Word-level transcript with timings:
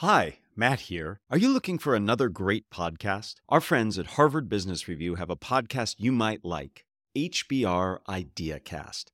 Hi, 0.00 0.40
Matt 0.54 0.80
here. 0.80 1.20
Are 1.30 1.38
you 1.38 1.48
looking 1.48 1.78
for 1.78 1.94
another 1.94 2.28
great 2.28 2.68
podcast? 2.68 3.36
Our 3.48 3.62
friends 3.62 3.98
at 3.98 4.08
Harvard 4.08 4.46
Business 4.46 4.88
Review 4.88 5.14
have 5.14 5.30
a 5.30 5.36
podcast 5.36 5.94
you 5.96 6.12
might 6.12 6.44
like 6.44 6.84
HBR 7.16 8.00
IdeaCast. 8.06 9.04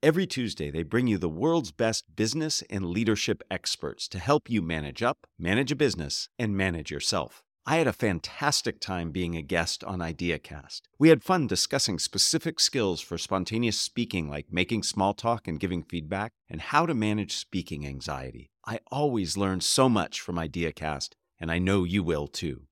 Every 0.00 0.28
Tuesday, 0.28 0.70
they 0.70 0.84
bring 0.84 1.08
you 1.08 1.18
the 1.18 1.28
world's 1.28 1.72
best 1.72 2.04
business 2.14 2.62
and 2.70 2.86
leadership 2.86 3.42
experts 3.50 4.06
to 4.06 4.20
help 4.20 4.48
you 4.48 4.62
manage 4.62 5.02
up, 5.02 5.26
manage 5.40 5.72
a 5.72 5.76
business, 5.76 6.28
and 6.38 6.56
manage 6.56 6.92
yourself. 6.92 7.42
I 7.66 7.78
had 7.78 7.88
a 7.88 7.92
fantastic 7.92 8.80
time 8.80 9.10
being 9.10 9.36
a 9.36 9.42
guest 9.42 9.82
on 9.82 9.98
IdeaCast. 9.98 10.82
We 11.00 11.08
had 11.08 11.24
fun 11.24 11.48
discussing 11.48 11.98
specific 11.98 12.60
skills 12.60 13.00
for 13.00 13.18
spontaneous 13.18 13.78
speaking, 13.78 14.30
like 14.30 14.52
making 14.52 14.84
small 14.84 15.14
talk 15.14 15.48
and 15.48 15.58
giving 15.58 15.82
feedback, 15.82 16.32
and 16.48 16.60
how 16.60 16.86
to 16.86 16.94
manage 16.94 17.34
speaking 17.34 17.84
anxiety. 17.84 18.52
I 18.68 18.80
always 18.90 19.38
learn 19.38 19.62
so 19.62 19.88
much 19.88 20.20
from 20.20 20.36
IdeaCast, 20.36 21.12
and 21.40 21.50
I 21.50 21.58
know 21.58 21.84
you 21.84 22.02
will 22.02 22.26
too. 22.26 22.64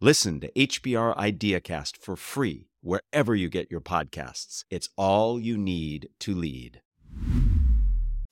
Listen 0.00 0.38
to 0.38 0.52
HBR 0.52 1.16
IdeaCast 1.16 1.96
for 1.96 2.14
free 2.14 2.68
wherever 2.82 3.34
you 3.34 3.48
get 3.48 3.68
your 3.68 3.80
podcasts. 3.80 4.62
It's 4.70 4.90
all 4.96 5.40
you 5.40 5.58
need 5.58 6.10
to 6.20 6.36
lead. 6.36 6.82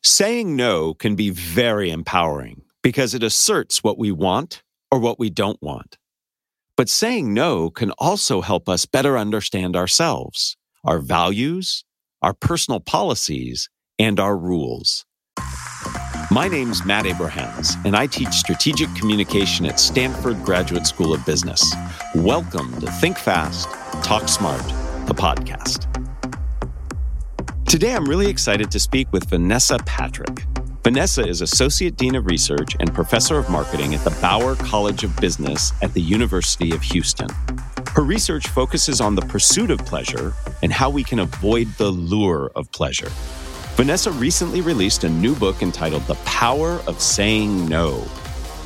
Saying 0.00 0.54
no 0.54 0.94
can 0.94 1.16
be 1.16 1.30
very 1.30 1.90
empowering 1.90 2.62
because 2.84 3.14
it 3.14 3.24
asserts 3.24 3.82
what 3.82 3.98
we 3.98 4.12
want 4.12 4.62
or 4.92 5.00
what 5.00 5.18
we 5.18 5.28
don't 5.28 5.60
want. 5.60 5.98
But 6.76 6.88
saying 6.88 7.34
no 7.34 7.68
can 7.68 7.90
also 7.98 8.42
help 8.42 8.68
us 8.68 8.86
better 8.86 9.18
understand 9.18 9.74
ourselves, 9.74 10.56
our 10.84 11.00
values, 11.00 11.82
our 12.22 12.32
personal 12.32 12.78
policies, 12.78 13.68
and 13.98 14.20
our 14.20 14.38
rules. 14.38 15.04
My 16.30 16.46
name's 16.46 16.84
Matt 16.84 17.06
Abrahams, 17.06 17.76
and 17.86 17.96
I 17.96 18.06
teach 18.06 18.34
strategic 18.34 18.94
communication 18.94 19.64
at 19.64 19.80
Stanford 19.80 20.44
Graduate 20.44 20.86
School 20.86 21.14
of 21.14 21.24
Business. 21.24 21.74
Welcome 22.14 22.78
to 22.80 22.86
Think 22.92 23.16
Fast, 23.16 23.66
Talk 24.04 24.28
Smart, 24.28 24.62
the 25.06 25.14
podcast. 25.14 25.86
Today, 27.64 27.94
I'm 27.94 28.06
really 28.06 28.26
excited 28.26 28.70
to 28.72 28.78
speak 28.78 29.10
with 29.10 29.30
Vanessa 29.30 29.78
Patrick. 29.86 30.44
Vanessa 30.84 31.26
is 31.26 31.40
Associate 31.40 31.96
Dean 31.96 32.14
of 32.14 32.26
Research 32.26 32.76
and 32.78 32.92
Professor 32.92 33.38
of 33.38 33.48
Marketing 33.48 33.94
at 33.94 34.04
the 34.04 34.14
Bauer 34.20 34.54
College 34.56 35.04
of 35.04 35.16
Business 35.16 35.72
at 35.80 35.94
the 35.94 36.02
University 36.02 36.72
of 36.72 36.82
Houston. 36.82 37.28
Her 37.94 38.02
research 38.02 38.48
focuses 38.48 39.00
on 39.00 39.14
the 39.14 39.22
pursuit 39.22 39.70
of 39.70 39.78
pleasure 39.78 40.34
and 40.62 40.74
how 40.74 40.90
we 40.90 41.04
can 41.04 41.20
avoid 41.20 41.68
the 41.78 41.90
lure 41.90 42.52
of 42.54 42.70
pleasure. 42.70 43.08
Vanessa 43.78 44.10
recently 44.10 44.60
released 44.60 45.04
a 45.04 45.08
new 45.08 45.36
book 45.36 45.62
entitled 45.62 46.02
The 46.08 46.16
Power 46.24 46.80
of 46.88 47.00
Saying 47.00 47.68
No 47.68 48.04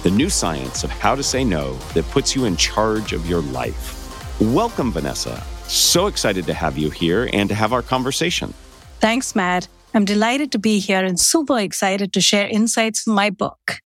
The 0.04 0.10
New 0.10 0.30
Science 0.30 0.84
of 0.84 0.90
How 0.90 1.14
to 1.14 1.22
Say 1.22 1.44
No 1.44 1.74
That 1.92 2.04
Puts 2.04 2.34
You 2.34 2.46
in 2.46 2.56
Charge 2.56 3.12
of 3.12 3.28
Your 3.28 3.42
Life. 3.42 4.40
Welcome, 4.40 4.90
Vanessa. 4.90 5.44
So 5.68 6.06
excited 6.06 6.46
to 6.46 6.54
have 6.54 6.78
you 6.78 6.88
here 6.88 7.28
and 7.34 7.46
to 7.50 7.54
have 7.54 7.74
our 7.74 7.82
conversation. 7.82 8.54
Thanks, 9.00 9.34
Matt. 9.34 9.68
I'm 9.92 10.06
delighted 10.06 10.50
to 10.52 10.58
be 10.58 10.78
here 10.78 11.04
and 11.04 11.20
super 11.20 11.58
excited 11.58 12.14
to 12.14 12.22
share 12.22 12.48
insights 12.48 13.02
from 13.02 13.12
my 13.12 13.28
book. 13.28 13.80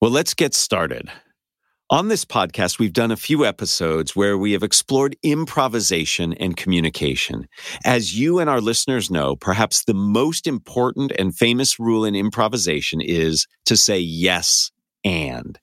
Well, 0.00 0.10
let's 0.10 0.34
get 0.34 0.52
started. 0.52 1.08
On 1.92 2.08
this 2.08 2.24
podcast, 2.24 2.78
we've 2.78 2.94
done 2.94 3.10
a 3.10 3.18
few 3.18 3.44
episodes 3.44 4.16
where 4.16 4.38
we 4.38 4.52
have 4.52 4.62
explored 4.62 5.14
improvisation 5.22 6.32
and 6.32 6.56
communication. 6.56 7.46
As 7.84 8.18
you 8.18 8.38
and 8.38 8.48
our 8.48 8.62
listeners 8.62 9.10
know, 9.10 9.36
perhaps 9.36 9.84
the 9.84 9.92
most 9.92 10.46
important 10.46 11.12
and 11.18 11.36
famous 11.36 11.78
rule 11.78 12.06
in 12.06 12.14
improvisation 12.14 13.02
is 13.02 13.46
to 13.66 13.76
say 13.76 14.00
yes 14.00 14.70
and. 15.04 15.58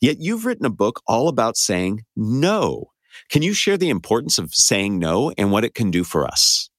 Yet 0.00 0.18
you've 0.20 0.46
written 0.46 0.66
a 0.66 0.70
book 0.70 1.02
all 1.08 1.26
about 1.26 1.56
saying 1.56 2.04
no. 2.14 2.92
Can 3.28 3.42
you 3.42 3.52
share 3.52 3.76
the 3.76 3.90
importance 3.90 4.38
of 4.38 4.54
saying 4.54 5.00
no 5.00 5.32
and 5.36 5.50
what 5.50 5.64
it 5.64 5.74
can 5.74 5.90
do 5.90 6.04
for 6.04 6.24
us? 6.24 6.70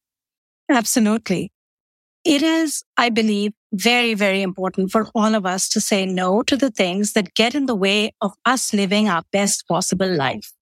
Absolutely. 0.69 1.51
It 2.25 2.41
is, 2.41 2.83
I 2.95 3.09
believe, 3.09 3.51
very, 3.73 4.13
very 4.13 4.41
important 4.41 4.91
for 4.91 5.09
all 5.13 5.35
of 5.35 5.45
us 5.45 5.67
to 5.69 5.81
say 5.81 6.05
no 6.05 6.41
to 6.43 6.55
the 6.55 6.71
things 6.71 7.13
that 7.13 7.33
get 7.33 7.53
in 7.53 7.65
the 7.65 7.75
way 7.75 8.13
of 8.21 8.33
us 8.45 8.73
living 8.73 9.09
our 9.09 9.23
best 9.33 9.67
possible 9.67 10.07
life. 10.07 10.53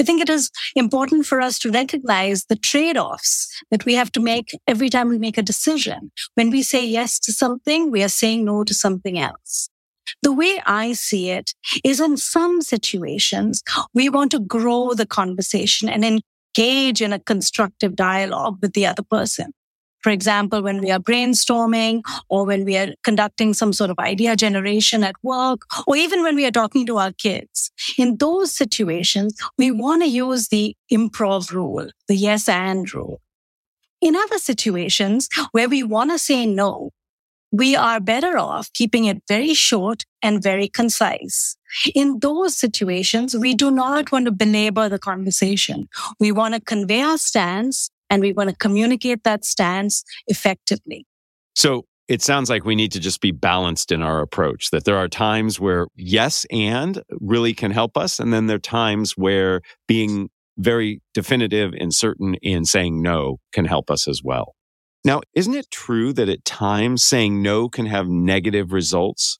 I 0.00 0.04
think 0.04 0.22
it 0.22 0.30
is 0.30 0.50
important 0.74 1.26
for 1.26 1.40
us 1.40 1.58
to 1.60 1.70
recognize 1.70 2.46
the 2.46 2.56
trade 2.56 2.96
offs 2.96 3.62
that 3.70 3.84
we 3.84 3.94
have 3.94 4.10
to 4.12 4.20
make 4.20 4.52
every 4.66 4.88
time 4.88 5.08
we 5.08 5.18
make 5.18 5.36
a 5.36 5.42
decision. 5.42 6.10
When 6.34 6.50
we 6.50 6.62
say 6.62 6.84
yes 6.84 7.18
to 7.20 7.32
something, 7.32 7.90
we 7.90 8.02
are 8.02 8.08
saying 8.08 8.46
no 8.46 8.64
to 8.64 8.74
something 8.74 9.18
else. 9.18 9.68
The 10.22 10.32
way 10.32 10.62
I 10.64 10.94
see 10.94 11.30
it 11.30 11.52
is 11.84 12.00
in 12.00 12.16
some 12.16 12.62
situations, 12.62 13.62
we 13.92 14.08
want 14.08 14.30
to 14.30 14.40
grow 14.40 14.94
the 14.94 15.06
conversation 15.06 15.90
and 15.90 16.04
engage 16.04 17.02
in 17.02 17.12
a 17.12 17.18
constructive 17.18 17.94
dialogue 17.94 18.58
with 18.62 18.72
the 18.72 18.86
other 18.86 19.02
person. 19.02 19.52
For 20.02 20.10
example, 20.10 20.62
when 20.62 20.80
we 20.80 20.90
are 20.90 20.98
brainstorming 20.98 22.02
or 22.28 22.44
when 22.44 22.64
we 22.64 22.76
are 22.76 22.94
conducting 23.04 23.54
some 23.54 23.72
sort 23.72 23.90
of 23.90 23.98
idea 23.98 24.36
generation 24.36 25.04
at 25.04 25.14
work, 25.22 25.62
or 25.86 25.96
even 25.96 26.22
when 26.22 26.36
we 26.36 26.46
are 26.46 26.50
talking 26.50 26.86
to 26.86 26.98
our 26.98 27.12
kids, 27.12 27.70
in 27.98 28.16
those 28.16 28.52
situations, 28.52 29.36
we 29.58 29.70
want 29.70 30.02
to 30.02 30.08
use 30.08 30.48
the 30.48 30.76
improv 30.92 31.52
rule, 31.52 31.88
the 32.08 32.16
yes 32.16 32.48
and 32.48 32.92
rule. 32.92 33.20
In 34.00 34.16
other 34.16 34.38
situations 34.38 35.28
where 35.52 35.68
we 35.68 35.82
want 35.82 36.10
to 36.10 36.18
say 36.18 36.44
no, 36.44 36.90
we 37.52 37.76
are 37.76 38.00
better 38.00 38.38
off 38.38 38.72
keeping 38.72 39.04
it 39.04 39.22
very 39.28 39.54
short 39.54 40.04
and 40.22 40.42
very 40.42 40.68
concise. 40.68 41.56
In 41.94 42.18
those 42.20 42.56
situations, 42.56 43.36
we 43.36 43.54
do 43.54 43.70
not 43.70 44.10
want 44.10 44.24
to 44.24 44.32
belabor 44.32 44.88
the 44.88 44.98
conversation. 44.98 45.88
We 46.18 46.32
want 46.32 46.54
to 46.54 46.60
convey 46.60 47.02
our 47.02 47.18
stance 47.18 47.90
and 48.12 48.20
we 48.20 48.32
want 48.34 48.50
to 48.50 48.56
communicate 48.56 49.24
that 49.24 49.42
stance 49.42 50.04
effectively. 50.26 51.06
So 51.56 51.86
it 52.08 52.20
sounds 52.20 52.50
like 52.50 52.66
we 52.66 52.74
need 52.74 52.92
to 52.92 53.00
just 53.00 53.22
be 53.22 53.30
balanced 53.30 53.90
in 53.90 54.02
our 54.02 54.20
approach, 54.20 54.70
that 54.70 54.84
there 54.84 54.98
are 54.98 55.08
times 55.08 55.58
where 55.58 55.86
yes 55.96 56.44
and 56.50 57.02
really 57.20 57.54
can 57.54 57.70
help 57.70 57.96
us. 57.96 58.20
And 58.20 58.30
then 58.30 58.48
there 58.48 58.56
are 58.56 58.60
times 58.60 59.12
where 59.16 59.62
being 59.88 60.28
very 60.58 61.00
definitive 61.14 61.72
and 61.72 61.94
certain 61.94 62.34
in 62.42 62.66
saying 62.66 63.00
no 63.00 63.38
can 63.52 63.64
help 63.64 63.90
us 63.90 64.06
as 64.06 64.20
well. 64.22 64.54
Now, 65.06 65.22
isn't 65.34 65.54
it 65.54 65.70
true 65.70 66.12
that 66.12 66.28
at 66.28 66.44
times 66.44 67.02
saying 67.02 67.40
no 67.40 67.70
can 67.70 67.86
have 67.86 68.08
negative 68.08 68.74
results? 68.74 69.38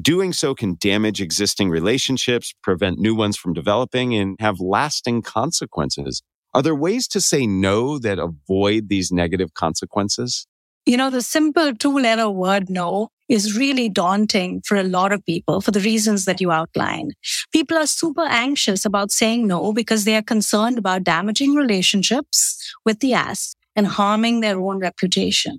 Doing 0.00 0.32
so 0.32 0.54
can 0.54 0.76
damage 0.80 1.20
existing 1.20 1.68
relationships, 1.68 2.54
prevent 2.62 2.98
new 2.98 3.14
ones 3.14 3.36
from 3.36 3.52
developing, 3.52 4.14
and 4.14 4.36
have 4.40 4.60
lasting 4.60 5.20
consequences. 5.22 6.22
Are 6.54 6.62
there 6.62 6.74
ways 6.74 7.08
to 7.08 7.20
say 7.20 7.46
no 7.46 7.98
that 7.98 8.20
avoid 8.20 8.88
these 8.88 9.10
negative 9.10 9.54
consequences? 9.54 10.46
You 10.86 10.96
know, 10.96 11.10
the 11.10 11.22
simple 11.22 11.74
two 11.74 11.98
letter 11.98 12.30
word 12.30 12.70
no 12.70 13.08
is 13.28 13.56
really 13.56 13.88
daunting 13.88 14.62
for 14.64 14.76
a 14.76 14.84
lot 14.84 15.12
of 15.12 15.24
people 15.24 15.60
for 15.60 15.70
the 15.70 15.80
reasons 15.80 16.26
that 16.26 16.40
you 16.40 16.52
outlined. 16.52 17.14
People 17.52 17.78
are 17.78 17.86
super 17.86 18.26
anxious 18.26 18.84
about 18.84 19.10
saying 19.10 19.46
no 19.46 19.72
because 19.72 20.04
they 20.04 20.14
are 20.14 20.22
concerned 20.22 20.78
about 20.78 21.04
damaging 21.04 21.54
relationships 21.54 22.58
with 22.84 23.00
the 23.00 23.14
ask 23.14 23.56
and 23.74 23.86
harming 23.86 24.40
their 24.40 24.60
own 24.60 24.78
reputation. 24.78 25.58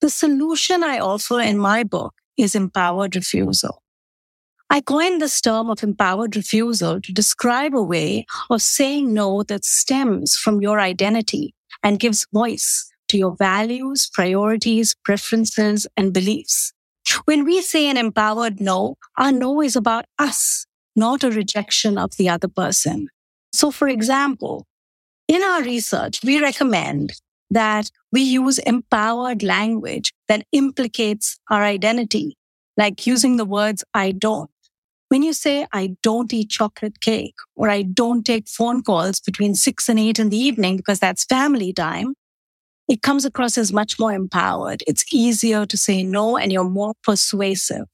The 0.00 0.10
solution 0.10 0.82
I 0.82 0.98
offer 1.00 1.40
in 1.40 1.58
my 1.58 1.82
book 1.82 2.14
is 2.36 2.54
empowered 2.54 3.16
refusal. 3.16 3.82
I 4.68 4.80
coined 4.80 5.22
this 5.22 5.40
term 5.40 5.70
of 5.70 5.82
empowered 5.84 6.34
refusal 6.34 7.00
to 7.00 7.12
describe 7.12 7.74
a 7.74 7.82
way 7.82 8.26
of 8.50 8.60
saying 8.60 9.14
no 9.14 9.44
that 9.44 9.64
stems 9.64 10.34
from 10.34 10.60
your 10.60 10.80
identity 10.80 11.54
and 11.84 12.00
gives 12.00 12.26
voice 12.32 12.90
to 13.08 13.16
your 13.16 13.36
values, 13.36 14.10
priorities, 14.12 14.96
preferences, 15.04 15.86
and 15.96 16.12
beliefs. 16.12 16.72
When 17.26 17.44
we 17.44 17.62
say 17.62 17.88
an 17.88 17.96
empowered 17.96 18.60
no, 18.60 18.96
our 19.16 19.30
no 19.30 19.62
is 19.62 19.76
about 19.76 20.06
us, 20.18 20.66
not 20.96 21.22
a 21.22 21.30
rejection 21.30 21.96
of 21.96 22.16
the 22.16 22.28
other 22.28 22.48
person. 22.48 23.08
So, 23.52 23.70
for 23.70 23.86
example, 23.86 24.66
in 25.28 25.42
our 25.44 25.62
research, 25.62 26.24
we 26.24 26.40
recommend 26.40 27.12
that 27.50 27.92
we 28.10 28.22
use 28.22 28.58
empowered 28.58 29.44
language 29.44 30.12
that 30.26 30.44
implicates 30.50 31.38
our 31.48 31.62
identity, 31.62 32.36
like 32.76 33.06
using 33.06 33.36
the 33.36 33.44
words 33.44 33.84
I 33.94 34.10
don't 34.10 34.50
when 35.16 35.22
you 35.22 35.32
say, 35.32 35.66
I 35.72 35.96
don't 36.02 36.30
eat 36.34 36.50
chocolate 36.50 37.00
cake 37.00 37.36
or 37.54 37.70
I 37.70 37.80
don't 37.80 38.22
take 38.22 38.46
phone 38.50 38.82
calls 38.82 39.18
between 39.18 39.54
six 39.54 39.88
and 39.88 39.98
eight 39.98 40.18
in 40.18 40.28
the 40.28 40.36
evening 40.36 40.76
because 40.76 41.00
that's 41.00 41.24
family 41.24 41.72
time, 41.72 42.12
it 42.86 43.00
comes 43.00 43.24
across 43.24 43.56
as 43.56 43.72
much 43.72 43.98
more 43.98 44.12
empowered. 44.12 44.84
It's 44.86 45.06
easier 45.10 45.64
to 45.64 45.76
say 45.78 46.02
no 46.02 46.36
and 46.36 46.52
you're 46.52 46.68
more 46.68 46.92
persuasive. 47.02 47.86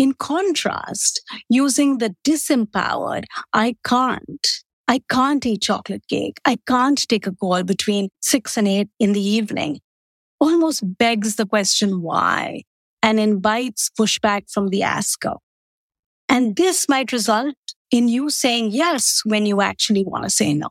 In 0.00 0.14
contrast, 0.14 1.22
using 1.48 1.98
the 1.98 2.16
disempowered, 2.26 3.26
I 3.52 3.76
can't. 3.84 4.44
I 4.88 5.02
can't 5.08 5.46
eat 5.46 5.62
chocolate 5.62 6.08
cake. 6.08 6.40
I 6.44 6.58
can't 6.66 7.08
take 7.08 7.28
a 7.28 7.32
call 7.36 7.62
between 7.62 8.08
six 8.20 8.56
and 8.56 8.66
eight 8.66 8.88
in 8.98 9.12
the 9.12 9.22
evening 9.22 9.78
almost 10.40 10.82
begs 10.98 11.36
the 11.36 11.46
question 11.46 12.02
why 12.02 12.62
and 13.00 13.20
invites 13.20 13.90
pushback 13.96 14.50
from 14.50 14.70
the 14.70 14.82
asker. 14.82 15.34
And 16.28 16.56
this 16.56 16.88
might 16.88 17.12
result 17.12 17.54
in 17.90 18.08
you 18.08 18.30
saying 18.30 18.70
yes 18.70 19.22
when 19.24 19.46
you 19.46 19.60
actually 19.60 20.04
want 20.04 20.24
to 20.24 20.30
say 20.30 20.54
no. 20.54 20.68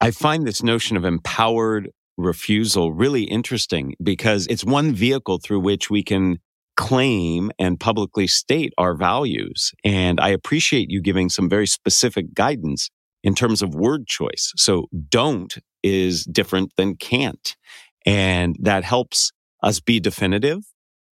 I 0.00 0.10
find 0.10 0.46
this 0.46 0.62
notion 0.62 0.96
of 0.96 1.04
empowered 1.04 1.90
refusal 2.16 2.92
really 2.92 3.24
interesting 3.24 3.94
because 4.02 4.46
it's 4.48 4.64
one 4.64 4.94
vehicle 4.94 5.38
through 5.38 5.60
which 5.60 5.90
we 5.90 6.02
can 6.02 6.38
claim 6.76 7.50
and 7.58 7.80
publicly 7.80 8.26
state 8.26 8.72
our 8.78 8.94
values. 8.94 9.72
And 9.84 10.20
I 10.20 10.28
appreciate 10.28 10.90
you 10.90 11.00
giving 11.00 11.28
some 11.28 11.48
very 11.48 11.66
specific 11.66 12.34
guidance 12.34 12.90
in 13.22 13.34
terms 13.34 13.62
of 13.62 13.74
word 13.74 14.06
choice. 14.06 14.52
So 14.56 14.86
don't 15.08 15.56
is 15.82 16.24
different 16.24 16.72
than 16.76 16.96
can't. 16.96 17.56
And 18.04 18.56
that 18.60 18.84
helps 18.84 19.32
us 19.62 19.80
be 19.80 20.00
definitive, 20.00 20.60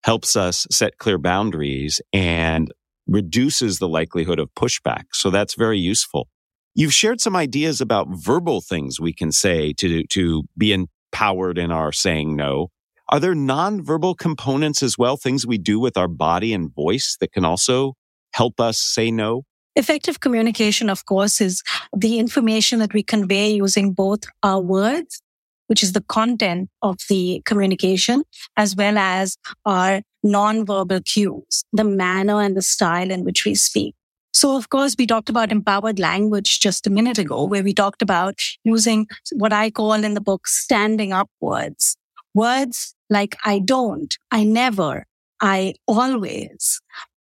helps 0.04 0.36
us 0.36 0.66
set 0.70 0.98
clear 0.98 1.18
boundaries 1.18 2.00
and 2.12 2.72
reduces 3.12 3.78
the 3.78 3.88
likelihood 3.88 4.38
of 4.38 4.52
pushback. 4.54 5.04
So 5.12 5.30
that's 5.30 5.54
very 5.54 5.78
useful. 5.78 6.28
You've 6.74 6.94
shared 6.94 7.20
some 7.20 7.36
ideas 7.36 7.80
about 7.80 8.08
verbal 8.10 8.60
things 8.62 8.98
we 8.98 9.12
can 9.12 9.30
say 9.30 9.74
to, 9.74 10.04
to 10.04 10.44
be 10.56 10.72
empowered 10.72 11.58
in 11.58 11.70
our 11.70 11.92
saying 11.92 12.34
no. 12.34 12.68
Are 13.10 13.20
there 13.20 13.34
nonverbal 13.34 14.16
components 14.16 14.82
as 14.82 14.96
well, 14.96 15.18
things 15.18 15.46
we 15.46 15.58
do 15.58 15.78
with 15.78 15.98
our 15.98 16.08
body 16.08 16.54
and 16.54 16.74
voice 16.74 17.16
that 17.20 17.32
can 17.32 17.44
also 17.44 17.94
help 18.32 18.58
us 18.58 18.78
say 18.78 19.10
no? 19.10 19.42
Effective 19.76 20.20
communication, 20.20 20.88
of 20.88 21.04
course, 21.04 21.40
is 21.40 21.62
the 21.96 22.18
information 22.18 22.78
that 22.78 22.94
we 22.94 23.02
convey 23.02 23.50
using 23.52 23.92
both 23.92 24.24
our 24.42 24.60
words, 24.60 25.22
which 25.66 25.82
is 25.82 25.92
the 25.92 26.02
content 26.02 26.70
of 26.80 26.96
the 27.08 27.42
communication, 27.44 28.22
as 28.56 28.76
well 28.76 28.96
as 28.96 29.36
our 29.66 30.00
nonverbal 30.24 31.04
cues, 31.04 31.64
the 31.72 31.84
manner 31.84 32.40
and 32.40 32.56
the 32.56 32.62
style 32.62 33.10
in 33.10 33.24
which 33.24 33.44
we 33.44 33.54
speak. 33.54 33.94
So, 34.34 34.56
of 34.56 34.70
course, 34.70 34.94
we 34.98 35.06
talked 35.06 35.28
about 35.28 35.52
empowered 35.52 35.98
language 35.98 36.60
just 36.60 36.86
a 36.86 36.90
minute 36.90 37.18
ago, 37.18 37.44
where 37.44 37.62
we 37.62 37.74
talked 37.74 38.00
about 38.00 38.40
using 38.64 39.06
what 39.32 39.52
I 39.52 39.70
call 39.70 39.92
in 39.92 40.14
the 40.14 40.20
book 40.20 40.46
standing 40.46 41.12
up 41.12 41.28
words. 41.40 41.96
Words 42.34 42.94
like 43.10 43.36
I 43.44 43.58
don't, 43.58 44.16
I 44.30 44.44
never, 44.44 45.04
I 45.40 45.74
always, 45.86 46.80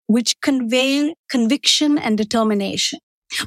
which 0.08 0.40
convey 0.40 1.14
conviction 1.28 1.96
and 1.96 2.18
determination. 2.18 2.98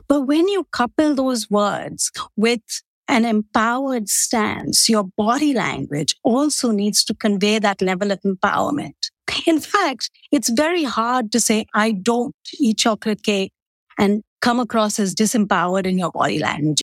But 0.07 0.22
when 0.22 0.48
you 0.48 0.66
couple 0.72 1.16
those 1.16 1.50
words 1.50 2.12
with 2.38 2.62
an 3.10 3.25
empowered 3.25 4.07
stance, 4.07 4.88
your 4.88 5.04
body 5.18 5.54
language 5.54 6.16
also 6.24 6.72
needs 6.72 7.04
to 7.06 7.13
convey 7.13 7.60
that 7.60 7.81
level 7.81 8.12
of 8.12 8.22
empowerment. 8.22 9.10
In 9.45 9.59
fact, 9.59 10.09
it's 10.31 10.50
very 10.50 10.83
hard 10.83 11.31
to 11.31 11.39
say, 11.39 11.65
I 11.74 11.91
don't 11.91 12.36
eat 12.59 12.80
chocolate 12.80 13.24
cake 13.24 13.51
and 13.97 14.24
come 14.41 14.59
across 14.59 15.00
as 15.00 15.13
disempowered 15.15 15.86
in 15.86 15.97
your 15.97 16.12
body 16.12 16.39
language. 16.39 16.81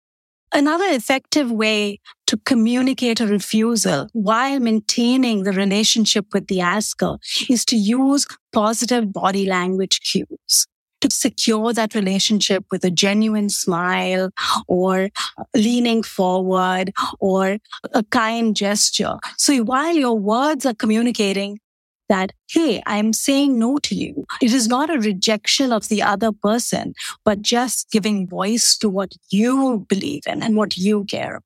Another 0.53 0.85
effective 0.85 1.51
way 1.51 1.99
to 2.27 2.37
communicate 2.37 3.19
a 3.19 3.27
refusal 3.27 4.07
while 4.13 4.59
maintaining 4.59 5.43
the 5.43 5.51
relationship 5.51 6.27
with 6.33 6.47
the 6.47 6.61
asker 6.61 7.17
is 7.49 7.65
to 7.65 7.75
use 7.75 8.25
positive 8.53 9.11
body 9.11 9.45
language 9.45 9.99
cues 10.09 10.67
to 11.01 11.09
secure 11.11 11.73
that 11.73 11.93
relationship 11.93 12.63
with 12.71 12.83
a 12.85 12.91
genuine 12.91 13.49
smile 13.49 14.29
or 14.67 15.09
leaning 15.53 16.03
forward 16.03 16.93
or 17.19 17.57
a 17.93 18.03
kind 18.03 18.55
gesture. 18.55 19.17
So 19.37 19.57
while 19.63 19.95
your 19.95 20.17
words 20.17 20.65
are 20.65 20.73
communicating, 20.73 21.59
that, 22.09 22.31
Hey, 22.49 22.81
I'm 22.85 23.13
saying 23.13 23.57
no 23.57 23.77
to 23.79 23.95
you. 23.95 24.25
It 24.41 24.53
is 24.53 24.67
not 24.67 24.89
a 24.89 24.99
rejection 24.99 25.71
of 25.71 25.87
the 25.87 26.01
other 26.01 26.31
person, 26.31 26.93
but 27.23 27.41
just 27.41 27.89
giving 27.91 28.27
voice 28.27 28.77
to 28.79 28.89
what 28.89 29.13
you 29.29 29.85
believe 29.89 30.23
in 30.27 30.43
and 30.43 30.55
what 30.55 30.77
you 30.77 31.05
care 31.05 31.37
about. 31.37 31.43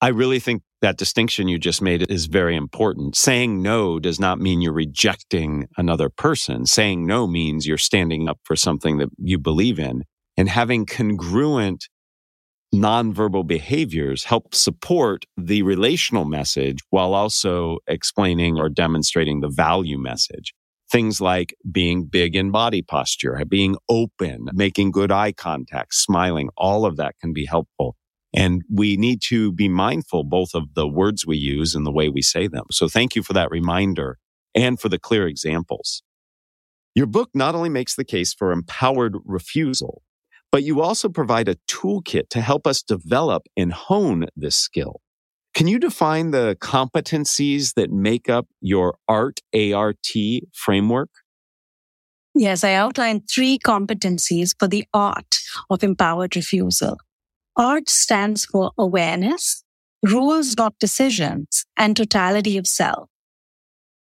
I 0.00 0.08
really 0.08 0.38
think 0.38 0.62
that 0.80 0.96
distinction 0.96 1.48
you 1.48 1.58
just 1.58 1.82
made 1.82 2.08
is 2.08 2.26
very 2.26 2.54
important. 2.54 3.16
Saying 3.16 3.62
no 3.62 3.98
does 3.98 4.20
not 4.20 4.38
mean 4.38 4.60
you're 4.60 4.72
rejecting 4.72 5.66
another 5.76 6.08
person. 6.08 6.66
Saying 6.66 7.04
no 7.04 7.26
means 7.26 7.66
you're 7.66 7.78
standing 7.78 8.28
up 8.28 8.38
for 8.44 8.54
something 8.54 8.98
that 8.98 9.08
you 9.18 9.38
believe 9.38 9.78
in 9.78 10.04
and 10.36 10.48
having 10.48 10.86
congruent 10.86 11.88
nonverbal 12.74 13.46
behaviors 13.46 14.24
help 14.24 14.54
support 14.54 15.24
the 15.36 15.62
relational 15.62 16.24
message 16.24 16.78
while 16.90 17.14
also 17.14 17.78
explaining 17.86 18.58
or 18.58 18.68
demonstrating 18.68 19.40
the 19.40 19.48
value 19.48 19.98
message. 19.98 20.54
Things 20.90 21.20
like 21.20 21.54
being 21.70 22.06
big 22.06 22.34
in 22.34 22.50
body 22.50 22.82
posture, 22.82 23.42
being 23.46 23.76
open, 23.88 24.48
making 24.52 24.90
good 24.90 25.12
eye 25.12 25.32
contact, 25.32 25.94
smiling, 25.94 26.48
all 26.56 26.86
of 26.86 26.96
that 26.96 27.14
can 27.20 27.32
be 27.32 27.44
helpful. 27.44 27.96
And 28.34 28.62
we 28.70 28.96
need 28.96 29.20
to 29.28 29.52
be 29.52 29.68
mindful 29.68 30.24
both 30.24 30.50
of 30.54 30.74
the 30.74 30.86
words 30.86 31.26
we 31.26 31.36
use 31.36 31.74
and 31.74 31.86
the 31.86 31.92
way 31.92 32.08
we 32.08 32.22
say 32.22 32.46
them. 32.46 32.64
So 32.70 32.88
thank 32.88 33.16
you 33.16 33.22
for 33.22 33.32
that 33.32 33.50
reminder 33.50 34.18
and 34.54 34.78
for 34.78 34.88
the 34.88 34.98
clear 34.98 35.26
examples. 35.26 36.02
Your 36.94 37.06
book 37.06 37.30
not 37.34 37.54
only 37.54 37.68
makes 37.68 37.94
the 37.94 38.04
case 38.04 38.34
for 38.34 38.50
empowered 38.50 39.16
refusal, 39.24 40.02
but 40.50 40.62
you 40.62 40.80
also 40.80 41.08
provide 41.08 41.48
a 41.48 41.56
toolkit 41.68 42.28
to 42.30 42.40
help 42.40 42.66
us 42.66 42.82
develop 42.82 43.42
and 43.56 43.72
hone 43.72 44.26
this 44.36 44.56
skill. 44.56 45.00
Can 45.54 45.66
you 45.66 45.78
define 45.78 46.30
the 46.30 46.56
competencies 46.60 47.74
that 47.74 47.90
make 47.90 48.28
up 48.28 48.46
your 48.60 48.96
ART 49.08 49.40
ART 49.54 50.06
framework? 50.54 51.10
Yes, 52.34 52.62
I 52.62 52.74
outlined 52.74 53.28
three 53.28 53.58
competencies 53.58 54.54
for 54.58 54.68
the 54.68 54.84
art 54.94 55.38
of 55.70 55.82
empowered 55.82 56.36
refusal. 56.36 56.98
ART 57.56 57.88
stands 57.88 58.44
for 58.44 58.70
awareness, 58.78 59.64
rules, 60.04 60.56
not 60.56 60.74
decisions, 60.78 61.64
and 61.76 61.96
totality 61.96 62.56
of 62.56 62.68
self. 62.68 63.08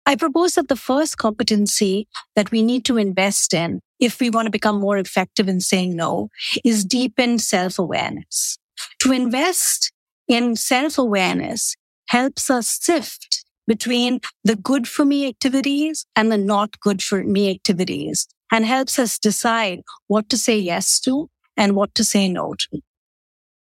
I 0.05 0.15
propose 0.15 0.55
that 0.55 0.67
the 0.67 0.75
first 0.75 1.17
competency 1.17 2.07
that 2.35 2.51
we 2.51 2.63
need 2.63 2.83
to 2.85 2.97
invest 2.97 3.53
in 3.53 3.79
if 3.99 4.19
we 4.19 4.29
want 4.29 4.45
to 4.45 4.51
become 4.51 4.79
more 4.79 4.97
effective 4.97 5.47
in 5.47 5.59
saying 5.59 5.95
no 5.95 6.29
is 6.63 6.85
deepen 6.85 7.37
self-awareness. 7.37 8.57
To 9.01 9.11
invest 9.11 9.91
in 10.27 10.55
self-awareness 10.55 11.75
helps 12.07 12.49
us 12.49 12.79
sift 12.81 13.45
between 13.67 14.19
the 14.43 14.55
good 14.55 14.87
for 14.87 15.05
me 15.05 15.27
activities 15.27 16.05
and 16.15 16.31
the 16.31 16.37
not 16.37 16.79
good 16.79 17.03
for 17.03 17.23
me 17.23 17.51
activities 17.51 18.27
and 18.51 18.65
helps 18.65 18.97
us 18.97 19.19
decide 19.19 19.81
what 20.07 20.27
to 20.29 20.37
say 20.37 20.57
yes 20.57 20.99
to 21.01 21.29
and 21.55 21.75
what 21.75 21.93
to 21.95 22.03
say 22.03 22.27
no 22.27 22.55
to. 22.57 22.81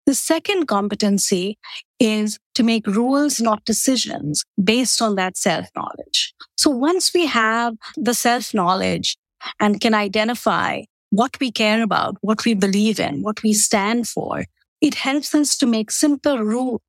The 0.06 0.14
second 0.14 0.68
competency 0.68 1.58
is 2.00 2.38
to 2.54 2.62
make 2.62 2.86
rules, 2.86 3.42
not 3.42 3.66
decisions 3.66 4.46
based 4.64 5.02
on 5.02 5.16
that 5.16 5.36
self 5.36 5.66
knowledge. 5.76 6.36
So 6.56 6.70
once 6.70 7.12
we 7.14 7.26
have 7.26 7.76
the 7.98 8.14
self 8.14 8.54
knowledge 8.54 9.18
and 9.60 9.82
can 9.82 9.94
identify 9.94 10.82
what 11.10 11.40
we 11.40 11.52
care 11.52 11.84
about, 11.84 12.18
what 12.22 12.46
we 12.46 12.54
believe 12.54 13.00
in, 13.00 13.22
what 13.22 13.42
we 13.44 13.54
stand 13.54 14.08
for, 14.08 14.46
it 14.82 14.96
helps 14.96 15.34
us 15.34 15.58
to 15.58 15.66
make 15.66 15.92
simple 15.92 16.40
rules 16.40 16.82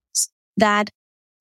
that 0.56 0.90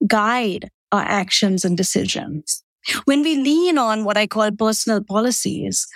guide 0.06 0.70
our 0.92 1.02
actions 1.02 1.66
and 1.66 1.78
decisions. 1.78 2.64
When 3.06 3.24
we 3.24 3.36
lean 3.36 3.78
on 3.78 4.04
what 4.04 4.18
I 4.18 4.28
call 4.28 4.52
personal 4.52 5.04
policies 5.04 5.88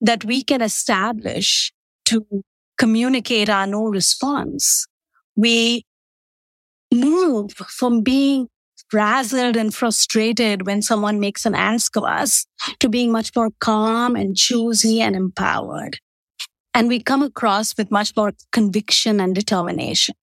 that 0.00 0.24
we 0.24 0.42
can 0.42 0.62
establish 0.62 1.72
to 2.06 2.24
communicate 2.78 3.50
our 3.50 3.66
no 3.66 3.84
response, 3.84 4.86
we 5.36 5.84
move 6.92 7.52
from 7.52 8.02
being 8.02 8.48
frazzled 8.90 9.56
and 9.56 9.74
frustrated 9.74 10.66
when 10.66 10.82
someone 10.82 11.20
makes 11.20 11.46
an 11.46 11.54
ask 11.54 11.96
of 11.96 12.04
us 12.04 12.46
to 12.80 12.88
being 12.88 13.12
much 13.12 13.34
more 13.34 13.50
calm 13.60 14.16
and 14.16 14.36
choosy 14.36 15.00
and 15.00 15.14
empowered. 15.14 15.98
And 16.74 16.88
we 16.88 17.02
come 17.02 17.22
across 17.22 17.76
with 17.76 17.90
much 17.90 18.14
more 18.16 18.32
conviction 18.52 19.20
and 19.20 19.34
determination. 19.34 20.14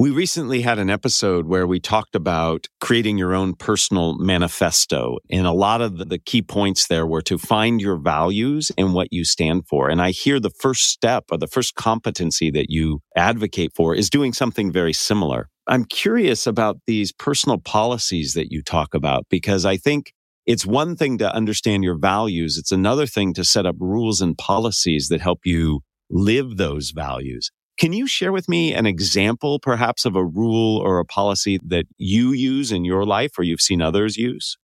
We 0.00 0.10
recently 0.10 0.60
had 0.60 0.78
an 0.78 0.90
episode 0.90 1.48
where 1.48 1.66
we 1.66 1.80
talked 1.80 2.14
about 2.14 2.68
creating 2.80 3.18
your 3.18 3.34
own 3.34 3.54
personal 3.54 4.16
manifesto. 4.16 5.18
And 5.28 5.44
a 5.44 5.50
lot 5.50 5.80
of 5.80 6.08
the 6.08 6.20
key 6.20 6.40
points 6.40 6.86
there 6.86 7.04
were 7.04 7.22
to 7.22 7.36
find 7.36 7.80
your 7.80 7.96
values 7.96 8.70
and 8.78 8.94
what 8.94 9.08
you 9.12 9.24
stand 9.24 9.66
for. 9.66 9.90
And 9.90 10.00
I 10.00 10.12
hear 10.12 10.38
the 10.38 10.52
first 10.60 10.84
step 10.84 11.24
or 11.32 11.36
the 11.38 11.48
first 11.48 11.74
competency 11.74 12.48
that 12.52 12.70
you 12.70 13.00
advocate 13.16 13.72
for 13.74 13.92
is 13.92 14.08
doing 14.08 14.32
something 14.32 14.70
very 14.70 14.92
similar. 14.92 15.48
I'm 15.66 15.84
curious 15.84 16.46
about 16.46 16.76
these 16.86 17.10
personal 17.10 17.58
policies 17.58 18.34
that 18.34 18.52
you 18.52 18.62
talk 18.62 18.94
about 18.94 19.26
because 19.28 19.66
I 19.66 19.78
think 19.78 20.12
it's 20.46 20.64
one 20.64 20.94
thing 20.94 21.18
to 21.18 21.34
understand 21.34 21.82
your 21.82 21.98
values. 21.98 22.56
It's 22.56 22.70
another 22.70 23.04
thing 23.06 23.34
to 23.34 23.42
set 23.42 23.66
up 23.66 23.74
rules 23.80 24.20
and 24.20 24.38
policies 24.38 25.08
that 25.08 25.20
help 25.20 25.40
you 25.42 25.80
live 26.08 26.56
those 26.56 26.92
values. 26.92 27.50
Can 27.78 27.92
you 27.92 28.06
share 28.08 28.32
with 28.32 28.48
me 28.48 28.74
an 28.74 28.86
example, 28.86 29.60
perhaps, 29.60 30.04
of 30.04 30.16
a 30.16 30.24
rule 30.24 30.78
or 30.78 30.98
a 30.98 31.04
policy 31.04 31.60
that 31.66 31.86
you 31.96 32.32
use 32.32 32.72
in 32.72 32.84
your 32.84 33.04
life 33.06 33.38
or 33.38 33.44
you've 33.44 33.60
seen 33.60 33.80
others 33.80 34.16
use? 34.16 34.56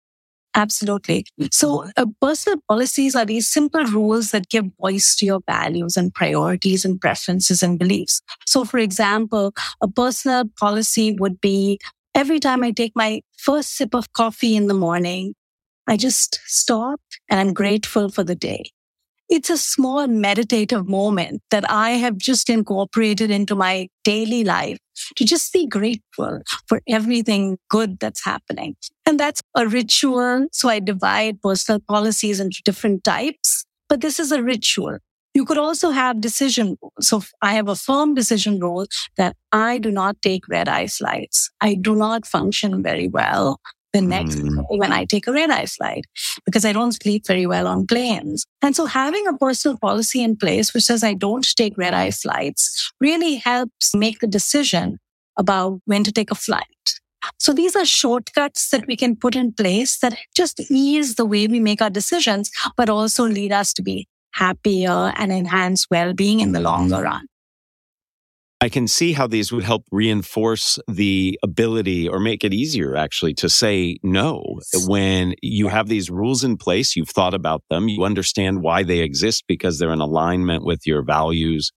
Absolutely. 0.57 1.25
So, 1.51 1.85
uh, 1.97 2.07
personal 2.21 2.61
policies 2.69 3.17
are 3.17 3.25
these 3.25 3.49
simple 3.49 3.85
rules 3.87 4.31
that 4.31 4.49
give 4.51 4.67
voice 4.81 5.17
to 5.17 5.27
your 5.27 5.41
values 5.49 5.97
and 5.97 6.15
priorities 6.15 6.85
and 6.85 7.01
preferences 7.01 7.63
and 7.63 7.77
beliefs. 7.79 8.23
So, 8.47 8.65
for 8.65 8.79
example, 8.79 9.53
a 9.81 9.89
personal 9.89 10.45
policy 10.59 11.17
would 11.19 11.41
be 11.41 11.81
every 12.15 12.39
time 12.39 12.63
I 12.63 12.71
take 12.71 12.93
my 12.95 13.23
first 13.37 13.77
sip 13.77 13.95
of 13.95 14.13
coffee 14.13 14.55
in 14.55 14.69
the 14.69 14.75
morning, 14.75 15.35
I 15.89 15.97
just 15.97 16.41
stop 16.47 17.01
and 17.29 17.41
I'm 17.41 17.53
grateful 17.55 18.09
for 18.09 18.23
the 18.25 18.37
day. 18.37 18.74
It's 19.29 19.51
a 19.51 19.57
small 19.57 20.07
meditative 20.07 20.87
moment 20.89 21.43
that 21.51 21.69
I 21.71 21.93
have 21.93 22.19
just 22.19 22.51
incorporated 22.51 23.31
into 23.31 23.55
my 23.55 23.89
daily 24.05 24.45
life 24.45 24.79
to 25.17 25.25
just 25.25 25.53
be 25.53 25.67
grateful 25.67 26.41
for 26.69 26.81
everything 26.89 27.59
good 27.71 27.99
that's 27.99 28.25
happening. 28.25 28.77
And 29.07 29.19
that's 29.19 29.41
a 29.57 29.67
ritual. 29.67 30.47
So 30.53 30.69
I 30.69 30.79
divide 30.79 31.41
personal 31.43 31.81
policies 31.89 32.39
into 32.39 32.61
different 32.65 33.05
types, 33.05 33.65
but 33.89 34.01
this 34.01 34.21
is 34.21 34.31
a 34.31 34.43
ritual. 34.43 34.99
You 35.33 35.45
could 35.45 35.59
also 35.59 35.91
have 35.91 36.21
decision 36.21 36.77
rules. 36.81 37.09
So 37.09 37.23
I 37.43 37.55
have 37.55 37.69
a 37.69 37.75
firm 37.75 38.15
decision 38.15 38.61
rule 38.61 38.87
that 39.17 39.35
I 39.51 39.79
do 39.79 39.91
not 39.91 40.23
take 40.23 40.47
red 40.49 40.69
eye 40.69 40.87
slides. 40.87 41.51
I 41.61 41.75
do 41.75 41.97
not 41.97 42.25
function 42.25 42.83
very 42.83 43.09
well 43.09 43.59
the 43.95 44.03
next 44.03 44.37
mm. 44.37 44.65
when 44.69 44.93
I 44.93 45.07
take 45.07 45.27
a 45.27 45.33
red 45.33 45.51
eye 45.51 45.67
flight 45.67 46.05
because 46.45 46.65
I 46.65 46.73
don't 46.73 46.93
sleep 46.93 47.27
very 47.27 47.47
well 47.47 47.67
on 47.67 47.87
planes. 47.87 48.45
And 48.61 48.77
so 48.77 48.85
having 48.85 49.27
a 49.27 49.39
personal 49.39 49.79
policy 49.79 50.23
in 50.23 50.37
place 50.37 50.75
which 50.75 50.85
says 50.85 51.03
I 51.03 51.15
don't 51.15 51.47
take 51.57 51.79
red 51.79 51.95
eye 51.95 52.11
flights 52.11 52.93
really 53.01 53.37
helps 53.37 53.95
make 53.95 54.19
the 54.19 54.27
decision 54.27 54.99
about 55.39 55.81
when 55.87 56.05
to 56.05 56.13
take 56.13 56.31
a 56.31 56.35
flight. 56.35 56.65
So 57.39 57.53
these 57.53 57.75
are 57.75 57.87
shortcuts 57.87 58.69
that 58.71 58.87
we 58.87 58.97
can 58.97 59.17
put 59.17 59.35
in 59.35 59.53
place 59.53 59.99
that 60.01 60.19
just 60.37 60.61
ease 60.71 61.15
the 61.15 61.25
way 61.25 61.47
we 61.47 61.61
make 61.61 61.81
our 61.81 61.91
decisions, 61.91 62.51
but 62.77 62.91
also 62.91 63.25
lead 63.25 63.53
us 63.53 63.73
to 63.75 63.83
be 63.83 64.07
happier 64.33 65.13
and 65.17 65.33
enhance 65.33 65.87
well-being 65.91 66.41
in 66.41 66.53
the 66.53 66.61
longer 66.61 67.03
run. 67.03 67.27
I 68.65 68.71
can 68.71 68.89
see 68.89 69.13
how 69.13 69.27
these 69.27 69.53
would 69.53 69.63
help 69.63 69.85
reinforce 69.93 70.79
the 70.89 71.39
ability 71.43 72.09
or 72.09 72.19
make 72.19 72.45
it 72.45 72.55
easier 72.55 72.97
actually 72.97 73.35
to 73.35 73.51
say 73.51 73.99
no 74.03 74.43
when 74.87 75.35
you 75.43 75.69
have 75.69 75.89
these 75.89 76.09
rules 76.09 76.43
in 76.43 76.57
place, 76.57 76.97
you've 76.97 77.11
thought 77.11 77.35
about 77.35 77.63
them, 77.69 77.89
you 77.89 78.05
understand 78.05 78.63
why 78.63 78.83
they 78.83 79.01
exist 79.01 79.45
because 79.47 79.79
they're 79.79 79.93
in 79.93 80.01
alignment 80.01 80.65
with 80.65 80.87
your 80.87 81.03
values. 81.03 81.73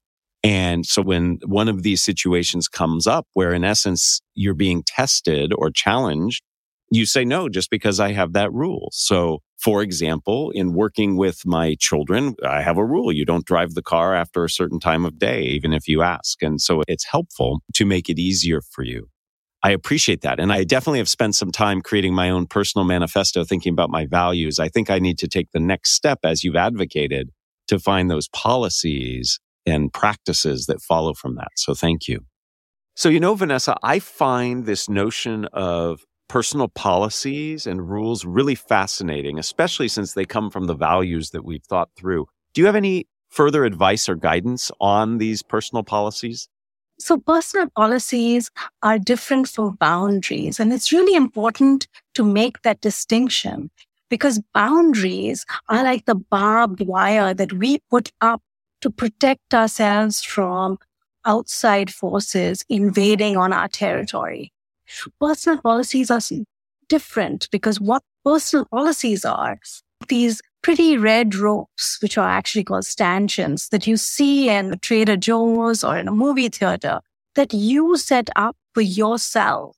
And 0.46 0.86
so 0.86 1.02
when 1.02 1.40
one 1.46 1.68
of 1.68 1.84
these 1.84 2.02
situations 2.02 2.70
comes 2.70 3.06
up 3.06 3.28
where 3.34 3.52
in 3.52 3.66
essence 3.66 4.22
you're 4.34 4.54
being 4.54 4.82
tested 4.84 5.52
or 5.58 5.70
challenged, 5.70 6.42
you 6.90 7.06
say 7.06 7.26
no 7.26 7.50
just 7.50 7.70
because 7.70 8.00
I 8.00 8.14
have 8.14 8.32
that 8.32 8.54
rule. 8.54 8.88
So 8.94 9.40
for 9.58 9.82
example, 9.82 10.52
in 10.52 10.74
working 10.74 11.18
with 11.18 11.46
my 11.46 11.76
children, 11.80 12.36
I 12.48 12.62
have 12.62 12.78
a 12.78 12.86
rule. 12.86 13.12
You 13.12 13.26
don't 13.26 13.46
drive 13.46 13.74
the 13.74 13.82
car 13.82 14.14
after 14.14 14.44
a 14.44 14.50
certain 14.50 14.80
time 14.80 15.06
of 15.06 15.18
day, 15.18 15.44
even 15.44 15.74
if 15.74 15.88
you 15.88 16.04
ask. 16.04 16.44
And 16.44 16.62
so 16.62 16.84
it's 16.88 17.06
helpful 17.06 17.62
to 17.74 17.86
make 17.86 18.08
it 18.10 18.20
easier 18.20 18.62
for 18.62 18.84
you. 18.84 19.10
I 19.64 19.72
appreciate 19.72 20.22
that. 20.22 20.40
And 20.40 20.54
I 20.54 20.64
definitely 20.64 21.00
have 21.00 21.10
spent 21.10 21.36
some 21.36 21.52
time 21.52 21.82
creating 21.82 22.14
my 22.14 22.30
own 22.30 22.46
personal 22.46 22.86
manifesto, 22.86 23.44
thinking 23.44 23.74
about 23.74 23.90
my 23.90 24.06
values. 24.06 24.60
I 24.60 24.70
think 24.70 24.92
I 24.92 25.00
need 25.00 25.18
to 25.20 25.28
take 25.28 25.52
the 25.52 25.60
next 25.60 25.94
step 25.94 26.20
as 26.24 26.44
you've 26.44 26.56
advocated 26.56 27.32
to 27.68 27.80
find 27.80 28.10
those 28.10 28.28
policies 28.30 29.40
and 29.66 29.92
practices 29.92 30.68
that 30.68 30.82
follow 30.82 31.14
from 31.14 31.36
that. 31.36 31.50
So 31.56 31.74
thank 31.74 32.08
you. 32.08 32.26
So, 32.96 33.10
you 33.10 33.20
know, 33.20 33.36
Vanessa, 33.36 33.76
I 33.84 34.00
find 34.00 34.66
this 34.66 34.88
notion 34.88 35.46
of 35.46 36.02
personal 36.28 36.68
policies 36.68 37.66
and 37.68 37.90
rules 37.90 38.26
really 38.26 38.56
fascinating, 38.56 39.40
especially 39.40 39.88
since 39.88 40.14
they 40.14 40.26
come 40.26 40.50
from 40.50 40.66
the 40.66 40.76
values 40.76 41.32
that 41.32 41.46
we've 41.46 41.64
thought 41.64 41.90
through. 41.96 42.28
Do 42.54 42.62
you 42.62 42.66
have 42.66 42.76
any 42.76 43.08
further 43.30 43.66
advice 43.66 44.10
or 44.10 44.16
guidance 44.16 44.72
on 44.80 45.18
these 45.18 45.44
personal 45.44 45.84
policies? 45.84 46.50
So, 47.00 47.18
personal 47.18 47.70
policies 47.76 48.50
are 48.82 48.98
different 48.98 49.48
from 49.48 49.76
boundaries. 49.76 50.60
And 50.60 50.74
it's 50.74 50.92
really 50.92 51.16
important 51.16 51.88
to 52.16 52.24
make 52.24 52.64
that 52.64 52.82
distinction 52.82 53.70
because 54.10 54.42
boundaries 54.54 55.46
are 55.70 55.84
like 55.84 56.06
the 56.06 56.16
barbed 56.16 56.82
wire 56.82 57.34
that 57.34 57.54
we 57.54 57.80
put 57.92 58.12
up 58.22 58.42
to 58.82 58.90
protect 58.90 59.54
ourselves 59.54 60.24
from 60.24 60.80
outside 61.26 61.94
forces 61.94 62.64
invading 62.70 63.38
on 63.38 63.54
our 63.54 63.68
territory. 63.68 64.52
Personal 65.20 65.62
policies 65.62 66.10
are 66.12 66.22
different 66.90 67.50
because 67.52 67.80
what 67.80 68.04
personal 68.24 68.66
policies 68.66 69.26
are, 69.26 69.60
these 70.08 70.42
pretty 70.62 70.98
red 70.98 71.36
ropes, 71.36 71.98
which 72.02 72.18
are 72.18 72.28
actually 72.30 72.64
called 72.64 72.86
stanchions 72.86 73.70
that 73.70 73.88
you 73.88 73.98
see 73.98 74.50
in 74.50 74.78
Trader 74.80 75.18
Joe's 75.18 75.84
or 75.84 75.98
in 75.98 76.08
a 76.08 76.12
movie 76.12 76.50
theater 76.50 77.02
that 77.36 77.54
you 77.54 77.98
set 77.98 78.30
up 78.36 78.56
for 78.74 78.82
yourself 78.82 79.76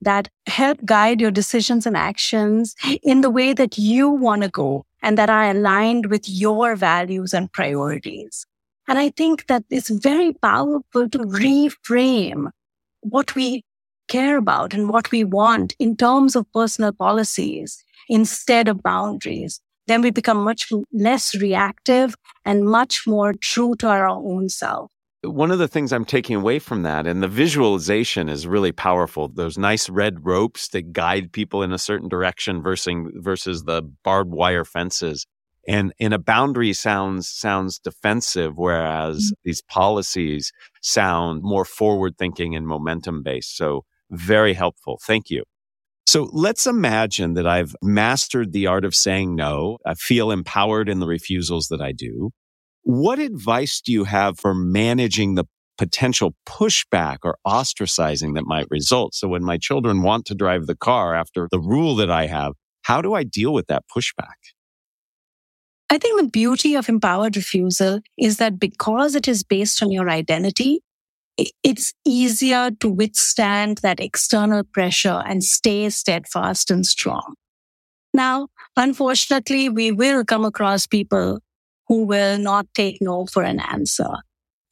that 0.00 0.28
help 0.46 0.84
guide 0.84 1.20
your 1.20 1.30
decisions 1.30 1.86
and 1.86 1.96
actions 1.96 2.74
in 3.02 3.22
the 3.22 3.30
way 3.30 3.52
that 3.52 3.78
you 3.78 4.10
want 4.10 4.42
to 4.42 4.48
go 4.48 4.84
and 5.02 5.18
that 5.18 5.30
are 5.30 5.50
aligned 5.50 6.06
with 6.06 6.28
your 6.28 6.76
values 6.76 7.34
and 7.34 7.52
priorities. 7.52 8.46
And 8.88 8.98
I 8.98 9.10
think 9.10 9.46
that 9.46 9.64
it's 9.70 9.88
very 9.88 10.32
powerful 10.32 11.08
to 11.08 11.18
reframe 11.18 12.50
what 13.00 13.34
we 13.34 13.64
care 14.12 14.36
about 14.36 14.74
and 14.74 14.90
what 14.90 15.10
we 15.10 15.24
want 15.24 15.74
in 15.78 15.96
terms 15.96 16.36
of 16.36 16.52
personal 16.52 16.92
policies 16.92 17.82
instead 18.10 18.68
of 18.68 18.82
boundaries, 18.82 19.60
then 19.86 20.02
we 20.02 20.10
become 20.10 20.44
much 20.44 20.70
less 20.92 21.34
reactive 21.34 22.14
and 22.44 22.68
much 22.68 23.06
more 23.06 23.32
true 23.32 23.74
to 23.76 23.88
our 23.88 24.06
own 24.06 24.50
self. 24.50 24.92
One 25.24 25.50
of 25.50 25.58
the 25.58 25.68
things 25.68 25.92
I'm 25.92 26.04
taking 26.04 26.36
away 26.36 26.58
from 26.58 26.82
that, 26.82 27.06
and 27.06 27.22
the 27.22 27.28
visualization 27.28 28.28
is 28.28 28.46
really 28.46 28.72
powerful. 28.72 29.28
Those 29.28 29.56
nice 29.56 29.88
red 29.88 30.26
ropes 30.26 30.68
that 30.68 30.92
guide 30.92 31.32
people 31.32 31.62
in 31.62 31.72
a 31.72 31.78
certain 31.78 32.08
direction 32.08 32.62
versus, 32.62 33.06
versus 33.14 33.62
the 33.64 33.82
barbed 34.04 34.32
wire 34.34 34.64
fences. 34.64 35.24
And 35.66 35.92
in 35.98 36.12
a 36.12 36.18
boundary 36.18 36.72
sounds 36.72 37.28
sounds 37.28 37.78
defensive, 37.78 38.58
whereas 38.58 39.16
mm-hmm. 39.18 39.40
these 39.44 39.62
policies 39.62 40.52
sound 40.82 41.42
more 41.42 41.64
forward 41.64 42.18
thinking 42.18 42.56
and 42.56 42.66
momentum 42.66 43.22
based. 43.22 43.56
So 43.56 43.84
very 44.12 44.54
helpful. 44.54 45.00
Thank 45.04 45.30
you. 45.30 45.42
So 46.06 46.28
let's 46.32 46.66
imagine 46.66 47.34
that 47.34 47.46
I've 47.46 47.74
mastered 47.82 48.52
the 48.52 48.66
art 48.66 48.84
of 48.84 48.94
saying 48.94 49.34
no. 49.34 49.78
I 49.86 49.94
feel 49.94 50.30
empowered 50.30 50.88
in 50.88 51.00
the 51.00 51.06
refusals 51.06 51.68
that 51.68 51.80
I 51.80 51.92
do. 51.92 52.30
What 52.82 53.18
advice 53.18 53.80
do 53.80 53.92
you 53.92 54.04
have 54.04 54.38
for 54.38 54.54
managing 54.54 55.36
the 55.36 55.44
potential 55.78 56.34
pushback 56.46 57.18
or 57.22 57.38
ostracizing 57.46 58.34
that 58.34 58.44
might 58.44 58.66
result? 58.70 59.14
So 59.14 59.28
when 59.28 59.44
my 59.44 59.56
children 59.56 60.02
want 60.02 60.26
to 60.26 60.34
drive 60.34 60.66
the 60.66 60.76
car 60.76 61.14
after 61.14 61.48
the 61.50 61.60
rule 61.60 61.94
that 61.96 62.10
I 62.10 62.26
have, 62.26 62.52
how 62.82 63.00
do 63.00 63.14
I 63.14 63.22
deal 63.22 63.52
with 63.52 63.68
that 63.68 63.84
pushback? 63.96 64.52
I 65.88 65.98
think 65.98 66.20
the 66.20 66.28
beauty 66.28 66.74
of 66.74 66.88
empowered 66.88 67.36
refusal 67.36 68.00
is 68.18 68.38
that 68.38 68.58
because 68.58 69.14
it 69.14 69.28
is 69.28 69.44
based 69.44 69.82
on 69.82 69.92
your 69.92 70.10
identity, 70.10 70.80
it's 71.36 71.92
easier 72.04 72.70
to 72.80 72.88
withstand 72.88 73.78
that 73.78 74.00
external 74.00 74.64
pressure 74.64 75.22
and 75.26 75.42
stay 75.42 75.88
steadfast 75.90 76.70
and 76.70 76.86
strong. 76.86 77.34
Now, 78.14 78.48
unfortunately, 78.76 79.68
we 79.68 79.90
will 79.90 80.24
come 80.24 80.44
across 80.44 80.86
people 80.86 81.40
who 81.88 82.04
will 82.04 82.38
not 82.38 82.66
take 82.74 82.98
no 83.00 83.26
for 83.26 83.42
an 83.42 83.60
answer. 83.60 84.10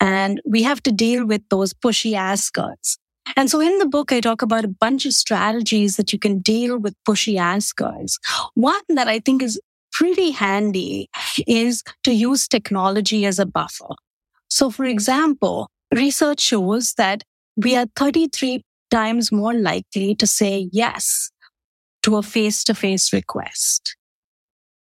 And 0.00 0.40
we 0.46 0.62
have 0.62 0.82
to 0.84 0.92
deal 0.92 1.26
with 1.26 1.42
those 1.50 1.72
pushy 1.72 2.14
askers. 2.14 2.98
And 3.36 3.50
so 3.50 3.60
in 3.60 3.78
the 3.78 3.86
book, 3.86 4.12
I 4.12 4.20
talk 4.20 4.42
about 4.42 4.64
a 4.64 4.68
bunch 4.68 5.06
of 5.06 5.12
strategies 5.12 5.96
that 5.96 6.12
you 6.12 6.18
can 6.18 6.40
deal 6.40 6.78
with 6.78 6.94
pushy 7.06 7.38
askers. 7.38 8.18
One 8.54 8.80
that 8.88 9.08
I 9.08 9.20
think 9.20 9.42
is 9.42 9.60
pretty 9.92 10.30
handy 10.30 11.08
is 11.46 11.82
to 12.04 12.12
use 12.12 12.48
technology 12.48 13.26
as 13.26 13.38
a 13.38 13.46
buffer. 13.46 13.94
So 14.48 14.70
for 14.70 14.84
example, 14.84 15.68
research 15.94 16.40
shows 16.40 16.94
that 16.94 17.22
we 17.56 17.76
are 17.76 17.86
33 17.96 18.62
times 18.90 19.30
more 19.32 19.54
likely 19.54 20.14
to 20.16 20.26
say 20.26 20.68
yes 20.72 21.30
to 22.02 22.16
a 22.16 22.22
face 22.22 22.64
to 22.64 22.74
face 22.74 23.12
request. 23.12 23.96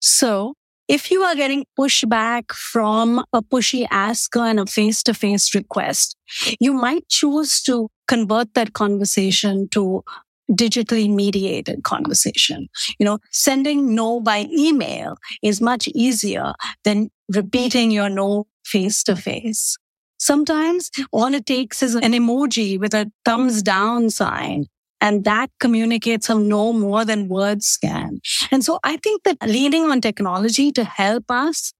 So 0.00 0.54
if 0.88 1.10
you 1.10 1.22
are 1.22 1.34
getting 1.34 1.64
pushback 1.78 2.52
from 2.52 3.24
a 3.32 3.42
pushy 3.42 3.86
asker 3.90 4.40
and 4.40 4.60
a 4.60 4.66
face 4.66 5.02
to 5.04 5.14
face 5.14 5.54
request, 5.54 6.16
you 6.60 6.72
might 6.72 7.08
choose 7.08 7.62
to 7.62 7.88
convert 8.06 8.54
that 8.54 8.72
conversation 8.72 9.68
to 9.72 10.04
digitally 10.50 11.12
mediated 11.12 11.82
conversation. 11.82 12.68
You 13.00 13.06
know, 13.06 13.18
sending 13.32 13.94
no 13.94 14.20
by 14.20 14.46
email 14.56 15.16
is 15.42 15.60
much 15.60 15.88
easier 15.88 16.52
than 16.84 17.10
repeating 17.34 17.90
your 17.90 18.08
no 18.08 18.46
face 18.64 19.02
to 19.04 19.16
face. 19.16 19.76
Sometimes 20.18 20.90
all 21.12 21.34
it 21.34 21.46
takes 21.46 21.82
is 21.82 21.94
an 21.94 22.12
emoji 22.12 22.78
with 22.78 22.94
a 22.94 23.10
thumbs 23.24 23.62
down 23.62 24.10
sign 24.10 24.66
And 25.00 25.24
that 25.24 25.50
communicates 25.60 26.28
no 26.30 26.72
more 26.72 27.04
than 27.04 27.28
words 27.28 27.78
can. 27.80 28.20
And 28.50 28.64
so 28.64 28.78
I 28.82 28.96
think 28.96 29.22
that 29.24 29.36
leaning 29.46 29.84
on 29.84 30.00
technology 30.00 30.72
to 30.72 30.84
help 30.84 31.24
us, 31.30 31.72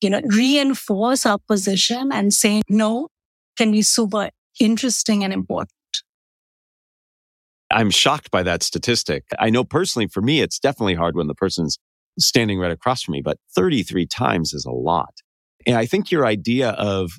you 0.00 0.10
know, 0.10 0.20
reinforce 0.24 1.26
our 1.26 1.38
position 1.46 2.10
and 2.12 2.32
say 2.32 2.62
no 2.68 3.08
can 3.56 3.72
be 3.72 3.82
super 3.82 4.30
interesting 4.58 5.22
and 5.22 5.32
important. 5.32 5.70
I'm 7.70 7.90
shocked 7.90 8.30
by 8.30 8.42
that 8.42 8.62
statistic. 8.62 9.24
I 9.38 9.50
know 9.50 9.64
personally 9.64 10.06
for 10.08 10.20
me, 10.20 10.40
it's 10.40 10.58
definitely 10.58 10.94
hard 10.94 11.16
when 11.16 11.26
the 11.26 11.34
person's 11.34 11.78
standing 12.18 12.58
right 12.58 12.70
across 12.70 13.02
from 13.02 13.12
me, 13.12 13.22
but 13.22 13.38
33 13.54 14.06
times 14.06 14.52
is 14.52 14.64
a 14.64 14.70
lot. 14.70 15.14
And 15.66 15.76
I 15.76 15.86
think 15.86 16.10
your 16.10 16.26
idea 16.26 16.70
of 16.70 17.12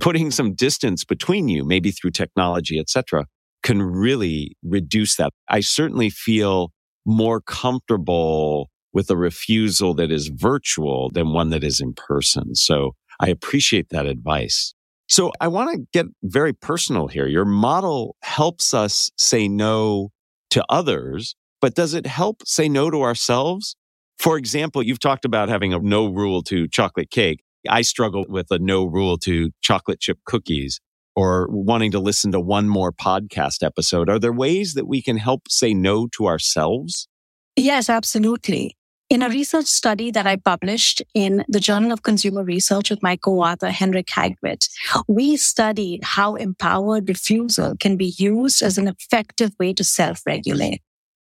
putting 0.00 0.30
some 0.30 0.54
distance 0.54 1.04
between 1.04 1.48
you, 1.48 1.64
maybe 1.64 1.90
through 1.90 2.10
technology, 2.10 2.78
et 2.78 2.88
cetera, 2.88 3.26
can 3.62 3.82
really 3.82 4.56
reduce 4.62 5.16
that. 5.16 5.32
I 5.48 5.60
certainly 5.60 6.10
feel 6.10 6.72
more 7.06 7.40
comfortable 7.40 8.70
with 8.92 9.10
a 9.10 9.16
refusal 9.16 9.94
that 9.94 10.10
is 10.10 10.28
virtual 10.28 11.10
than 11.12 11.32
one 11.32 11.50
that 11.50 11.62
is 11.62 11.80
in 11.80 11.92
person. 11.92 12.54
So 12.54 12.92
I 13.20 13.28
appreciate 13.28 13.90
that 13.90 14.06
advice. 14.06 14.74
So 15.08 15.32
I 15.40 15.48
want 15.48 15.72
to 15.72 15.86
get 15.92 16.06
very 16.22 16.52
personal 16.52 17.08
here. 17.08 17.26
Your 17.26 17.44
model 17.44 18.16
helps 18.22 18.72
us 18.72 19.10
say 19.16 19.48
no 19.48 20.10
to 20.50 20.64
others, 20.68 21.34
but 21.60 21.74
does 21.74 21.94
it 21.94 22.06
help 22.06 22.42
say 22.46 22.68
no 22.68 22.90
to 22.90 23.02
ourselves? 23.02 23.76
For 24.18 24.36
example, 24.36 24.82
you've 24.82 25.00
talked 25.00 25.24
about 25.24 25.48
having 25.48 25.72
a 25.72 25.78
no 25.78 26.06
rule 26.06 26.42
to 26.44 26.68
chocolate 26.68 27.10
cake. 27.10 27.42
I 27.68 27.82
struggle 27.82 28.24
with 28.28 28.46
a 28.50 28.58
no 28.58 28.84
rule 28.84 29.18
to 29.18 29.50
chocolate 29.60 30.00
chip 30.00 30.18
cookies 30.24 30.80
or 31.16 31.48
wanting 31.50 31.90
to 31.90 31.98
listen 31.98 32.32
to 32.32 32.40
one 32.40 32.68
more 32.68 32.92
podcast 32.92 33.62
episode. 33.62 34.08
Are 34.08 34.18
there 34.18 34.32
ways 34.32 34.74
that 34.74 34.86
we 34.86 35.02
can 35.02 35.16
help 35.16 35.50
say 35.50 35.74
no 35.74 36.06
to 36.12 36.26
ourselves? 36.26 37.08
Yes, 37.56 37.90
absolutely. 37.90 38.76
In 39.10 39.22
a 39.22 39.28
research 39.28 39.66
study 39.66 40.12
that 40.12 40.28
I 40.28 40.36
published 40.36 41.02
in 41.14 41.44
the 41.48 41.58
Journal 41.58 41.90
of 41.90 42.04
Consumer 42.04 42.44
Research 42.44 42.90
with 42.90 43.02
my 43.02 43.16
co-author, 43.16 43.70
Henrik 43.70 44.06
Hagtvedt, 44.06 44.68
we 45.08 45.36
studied 45.36 46.04
how 46.04 46.36
empowered 46.36 47.08
refusal 47.08 47.74
can 47.80 47.96
be 47.96 48.14
used 48.18 48.62
as 48.62 48.78
an 48.78 48.86
effective 48.86 49.50
way 49.58 49.72
to 49.74 49.82
self-regulate. 49.82 50.80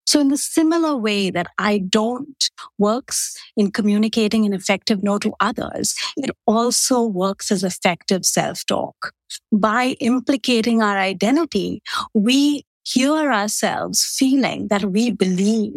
So 0.06 0.20
in 0.20 0.30
the 0.30 0.38
similar 0.38 0.96
way 0.96 1.30
that 1.32 1.48
I 1.58 1.80
don't 1.80 2.50
works 2.78 3.36
in 3.58 3.72
communicating 3.72 4.46
an 4.46 4.54
effective 4.54 5.04
no 5.04 5.18
to 5.20 5.34
others, 5.40 5.96
it 6.16 6.30
also 6.46 7.04
works 7.04 7.52
as 7.52 7.64
effective 7.64 8.26
self-talk. 8.26 9.14
By 9.52 9.96
implicating 10.00 10.82
our 10.82 10.98
identity, 10.98 11.82
we 12.14 12.66
hear 12.84 13.32
ourselves 13.32 14.06
feeling 14.06 14.68
that 14.68 14.86
we 14.86 15.12
believe 15.12 15.74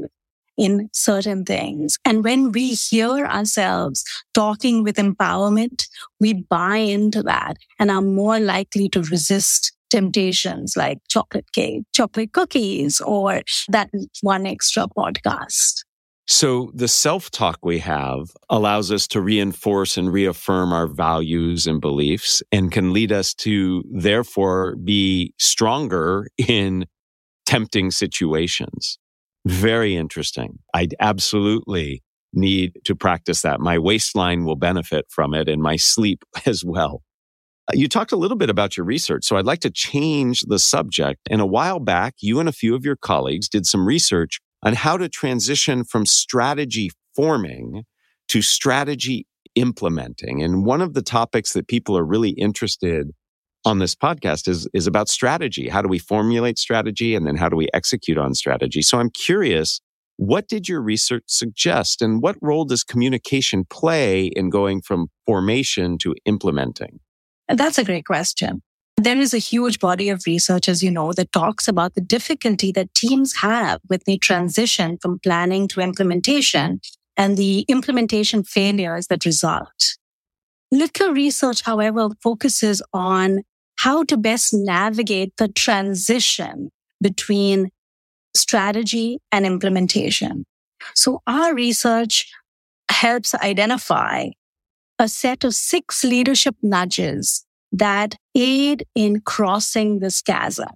in 0.59 0.91
certain 0.93 1.45
things. 1.45 1.97
And 2.05 2.25
when 2.25 2.51
we 2.51 2.71
hear 2.75 3.25
ourselves 3.27 4.05
talking 4.35 4.83
with 4.83 4.97
empowerment, 4.97 5.87
we 6.21 6.33
buy 6.35 6.79
into 6.79 7.23
that 7.23 7.57
and 7.79 7.91
are 7.91 8.03
more 8.03 8.41
likely 8.41 8.89
to 8.91 9.03
resist 9.03 9.73
temptations 9.91 10.77
like 10.77 10.99
chocolate 11.09 11.53
cake, 11.53 11.85
chocolate 11.93 12.33
cookies, 12.33 13.01
or 13.01 13.43
that 13.69 13.91
one 14.23 14.47
extra 14.47 14.87
podcast. 14.97 15.85
So 16.31 16.71
the 16.75 16.89
self 16.89 17.31
talk 17.31 17.59
we 17.63 17.79
have 17.79 18.29
allows 18.51 18.93
us 18.93 19.07
to 19.09 19.21
reinforce 19.23 19.97
and 19.97 20.13
reaffirm 20.13 20.75
our 20.75 20.87
values 20.87 21.67
and 21.67 21.81
beliefs 21.81 22.43
and 22.53 22.71
can 22.71 22.93
lead 22.93 23.13
us 23.13 23.33
to 23.37 23.83
therefore 23.91 24.77
be 24.77 25.33
stronger 25.39 26.29
in 26.37 26.85
tempting 27.47 27.91
situations. 27.91 28.99
Very 29.47 29.97
interesting. 29.97 30.59
I 30.75 30.89
absolutely 31.01 32.03
need 32.35 32.73
to 32.85 32.95
practice 32.95 33.41
that. 33.41 33.59
My 33.59 33.79
waistline 33.79 34.45
will 34.45 34.57
benefit 34.57 35.07
from 35.09 35.33
it 35.33 35.49
and 35.49 35.63
my 35.63 35.77
sleep 35.77 36.25
as 36.47 36.63
well. 36.63 37.03
Uh, 37.69 37.73
you 37.75 37.89
talked 37.89 38.13
a 38.13 38.17
little 38.17 38.37
bit 38.37 38.51
about 38.51 38.77
your 38.77 38.87
research, 38.87 39.25
so 39.25 39.37
I'd 39.37 39.45
like 39.45 39.61
to 39.61 39.71
change 39.71 40.43
the 40.43 40.59
subject. 40.59 41.21
And 41.31 41.41
a 41.41 41.47
while 41.47 41.81
back, 41.81 42.15
you 42.21 42.41
and 42.41 42.49
a 42.49 42.53
few 42.53 42.75
of 42.75 42.85
your 42.85 42.97
colleagues 42.97 43.49
did 43.49 43.67
some 43.67 43.87
research 43.87 44.41
on 44.63 44.75
how 44.75 44.97
to 44.97 45.09
transition 45.09 45.85
from 45.85 46.07
strategy 46.07 46.91
forming 47.15 47.85
to 48.29 48.43
strategy 48.43 49.27
implementing. 49.55 50.43
And 50.43 50.65
one 50.65 50.81
of 50.81 50.95
the 50.95 51.03
topics 51.03 51.53
that 51.53 51.69
people 51.69 51.97
are 51.97 52.05
really 52.05 52.31
interested 52.31 53.11
on 53.65 53.81
this 53.81 53.95
podcast 53.95 54.49
is, 54.49 54.69
is 54.73 54.87
about 54.87 55.09
strategy. 55.09 55.69
How 55.69 55.83
do 55.83 55.89
we 55.89 55.99
formulate 55.99 56.59
strategy 56.59 57.15
and 57.15 57.27
then 57.27 57.37
how 57.37 57.49
do 57.49 57.57
we 57.57 57.69
execute 57.75 58.17
on 58.17 58.35
strategy? 58.35 58.83
So 58.83 58.99
I'm 58.99 59.11
curious, 59.11 59.81
what 60.17 60.49
did 60.49 60.69
your 60.69 60.81
research 60.81 61.25
suggest 61.27 62.01
and 62.01 62.23
what 62.23 62.37
role 62.41 62.65
does 62.65 62.85
communication 62.85 63.65
play 63.69 64.27
in 64.27 64.49
going 64.49 64.81
from 64.81 65.09
formation 65.27 65.99
to 65.99 66.15
implementing? 66.25 67.01
That's 67.49 67.79
a 67.79 67.85
great 67.85 68.05
question. 68.05 68.63
There 68.97 69.17
is 69.17 69.33
a 69.33 69.39
huge 69.39 69.79
body 69.79 70.09
of 70.09 70.25
research, 70.27 70.69
as 70.69 70.83
you 70.83 70.91
know, 70.91 71.13
that 71.13 71.33
talks 71.33 71.69
about 71.69 71.95
the 71.95 72.01
difficulty 72.01 72.73
that 72.73 72.95
teams 72.95 73.37
have 73.37 73.81
with 73.89 74.05
the 74.05 74.19
transition 74.19 74.99
from 75.01 75.21
planning 75.21 75.69
to 75.69 75.81
implementation 75.81 76.81
and 77.17 77.37
the 77.37 77.65
implementation 77.69 78.43
failures 78.43 79.07
that 79.07 79.25
result. 79.25 79.97
Little 80.73 81.13
research, 81.13 81.63
however, 81.63 82.09
focuses 82.23 82.83
on 82.93 83.43
how 83.79 84.03
to 84.05 84.17
best 84.17 84.53
navigate 84.53 85.33
the 85.39 85.49
transition 85.49 86.71
between 87.01 87.71
strategy 88.37 89.19
and 89.31 89.47
implementation. 89.47 90.45
So 90.95 91.23
our 91.27 91.55
research 91.55 92.31
helps 92.91 93.35
identify 93.35 94.29
a 94.99 95.09
set 95.09 95.45
of 95.45 95.55
six 95.55 96.05
leadership 96.05 96.57
nudges 96.63 97.45
that 97.73 98.17
aid 98.35 98.85
in 98.95 99.21
crossing 99.21 99.99
this 99.99 100.23
chasm. 100.23 100.71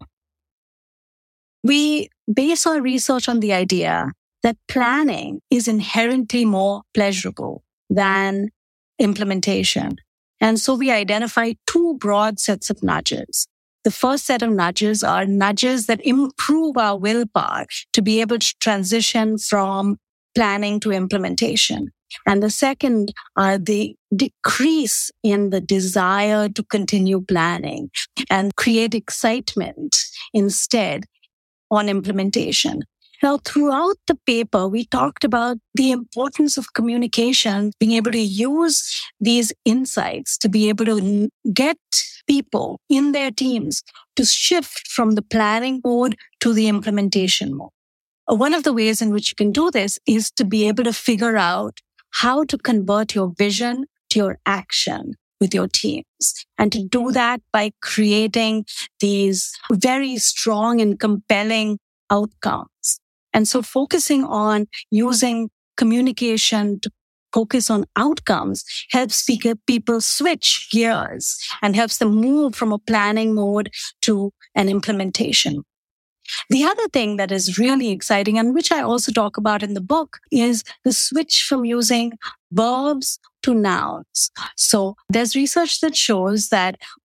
We 1.65 2.09
base 2.33 2.67
our 2.67 2.81
research 2.81 3.29
on 3.29 3.41
the 3.41 3.53
idea 3.53 4.13
that 4.43 4.57
planning 4.69 5.41
is 5.51 5.69
inherently 5.69 6.45
more 6.45 6.83
pleasurable 6.95 7.63
than 7.89 8.51
implementation. 8.99 9.97
And 10.41 10.59
so 10.59 10.75
we 10.75 10.91
identify 10.91 11.53
two 11.67 11.95
broad 11.99 12.41
sets 12.41 12.69
of 12.69 12.83
nudges. 12.83 13.47
The 13.85 13.91
first 13.91 14.27
set 14.27 14.43
of 14.43 14.51
nudges 14.51 15.03
are 15.03 15.25
nudges 15.25 15.87
that 15.87 16.05
improve 16.05 16.77
our 16.77 16.97
willpower 16.97 17.67
to 17.93 18.03
be 18.03 18.21
able 18.21 18.39
to 18.39 18.55
transition 18.61 19.39
from 19.39 19.97
planning 20.35 20.81
to 20.81 20.93
implementation. 20.93 21.91
And 22.27 22.43
the 22.43 22.51
second 22.51 23.13
are 23.37 23.59
the 23.59 23.97
decrease 24.15 25.11
in 25.23 25.51
the 25.51 25.61
desire 25.61 26.49
to 26.49 26.63
continue 26.65 27.21
planning 27.23 27.91
and 28.31 28.55
create 28.57 28.95
excitement 28.95 29.97
instead 30.33 31.05
on 31.71 31.89
implementation. 31.89 32.83
Now, 33.23 33.39
throughout 33.39 33.97
the 34.09 34.17
paper, 34.27 34.67
we 34.67 34.85
talked 34.87 35.23
about 35.23 35.59
the 35.75 35.93
importance 35.93 36.57
of 36.59 36.73
communication, 36.75 37.71
being 37.79 37.93
able 37.93 38.11
to 38.11 38.19
use 38.19 39.01
these 39.21 39.53
insights 39.65 40.37
to 40.39 40.49
be 40.49 40.69
able 40.69 40.87
to 40.87 41.29
get 41.53 41.79
people 42.27 42.81
in 42.89 43.13
their 43.13 43.31
teams 43.31 43.83
to 44.17 44.25
shift 44.25 44.89
from 44.89 45.13
the 45.13 45.23
planning 45.23 45.81
mode 45.85 46.17
to 46.41 46.53
the 46.53 46.67
implementation 46.67 47.57
mode. 47.57 47.71
Uh, 48.31 48.35
one 48.35 48.55
of 48.55 48.65
the 48.65 48.73
ways 48.73 49.01
in 49.01 49.11
which 49.11 49.31
you 49.31 49.35
can 49.37 49.53
do 49.53 49.71
this 49.71 49.99
is 50.07 50.31
to 50.33 50.45
be 50.45 50.67
able 50.67 50.85
to 50.85 50.93
figure 50.93 51.37
out 51.37 51.81
how 52.13 52.45
to 52.45 52.59
convert 52.59 53.15
your 53.15 53.33
vision 53.37 53.87
to 54.11 54.19
your 54.19 54.39
action 54.47 55.15
with 55.41 55.55
your 55.55 55.67
teams. 55.69 56.45
And 56.59 56.71
to 56.73 56.87
do 56.87 57.11
that 57.13 57.41
by 57.53 57.73
creating 57.83 58.65
these 59.01 59.53
very 59.73 60.17
strong 60.19 60.81
and 60.81 60.99
compelling 60.99 61.79
outcomes 62.11 63.01
and 63.33 63.49
so 63.49 63.63
focusing 63.63 64.25
on 64.25 64.67
using 64.91 65.51
communication 65.77 66.81
to 66.81 66.91
focus 67.33 67.71
on 67.71 67.87
outcomes 67.97 68.65
helps 68.91 69.27
people 69.67 70.01
switch 70.01 70.69
gears 70.71 71.39
and 71.63 71.75
helps 71.75 71.99
them 71.99 72.15
move 72.15 72.55
from 72.55 72.73
a 72.73 72.79
planning 72.79 73.35
mode 73.35 73.71
to 74.03 74.31
an 74.55 74.69
implementation. 74.69 75.63
The 76.49 76.65
other 76.65 76.89
thing 76.89 77.17
that 77.17 77.33
is 77.33 77.59
really 77.59 77.91
exciting 77.91 78.39
and 78.39 78.55
which 78.55 78.73
I 78.73 78.81
also 78.83 79.13
talk 79.13 79.37
about 79.37 79.63
in 79.63 79.75
the 79.75 79.81
book 79.81 80.19
is 80.31 80.65
the 80.85 80.93
switch 80.93 81.45
from 81.49 81.65
using 81.65 82.13
verbs 82.51 83.19
to 83.43 83.55
nouns. 83.55 84.31
So 84.57 84.97
there's 85.09 85.37
research 85.37 85.81
that 85.81 85.97
shows 85.97 86.49
that 86.49 86.77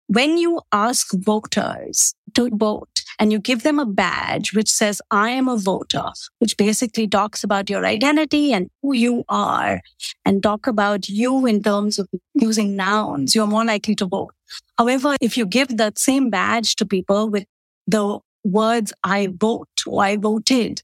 when 0.07 0.37
you 0.37 0.61
ask 0.71 1.07
voters 1.13 2.13
to 2.33 2.49
vote 2.53 3.03
and 3.19 3.31
you 3.31 3.39
give 3.39 3.63
them 3.63 3.79
a 3.79 3.85
badge 3.85 4.53
which 4.53 4.69
says, 4.69 5.01
I 5.11 5.29
am 5.29 5.47
a 5.47 5.57
voter, 5.57 6.05
which 6.39 6.57
basically 6.57 7.07
talks 7.07 7.43
about 7.43 7.69
your 7.69 7.85
identity 7.85 8.53
and 8.53 8.69
who 8.81 8.93
you 8.93 9.23
are 9.29 9.81
and 10.25 10.41
talk 10.41 10.67
about 10.67 11.07
you 11.09 11.45
in 11.45 11.63
terms 11.63 11.99
of 11.99 12.09
using 12.33 12.75
nouns, 12.75 13.35
you're 13.35 13.47
more 13.47 13.65
likely 13.65 13.95
to 13.95 14.05
vote. 14.05 14.33
However, 14.77 15.15
if 15.21 15.37
you 15.37 15.45
give 15.45 15.77
that 15.77 15.97
same 15.97 16.29
badge 16.29 16.75
to 16.77 16.85
people 16.85 17.29
with 17.29 17.45
the 17.87 18.19
words 18.43 18.93
I 19.03 19.29
vote 19.35 19.69
or 19.87 20.03
I 20.03 20.17
voted. 20.17 20.81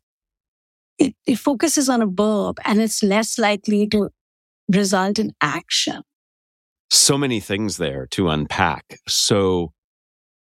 It, 0.97 1.15
it 1.25 1.37
focuses 1.37 1.89
on 1.89 2.01
a 2.01 2.07
verb 2.07 2.59
and 2.65 2.81
it's 2.81 3.01
less 3.01 3.37
likely 3.37 3.87
to 3.87 4.09
result 4.71 5.19
in 5.19 5.31
action. 5.41 6.01
So 6.91 7.17
many 7.17 7.39
things 7.39 7.77
there 7.77 8.07
to 8.07 8.29
unpack. 8.29 8.99
So 9.07 9.71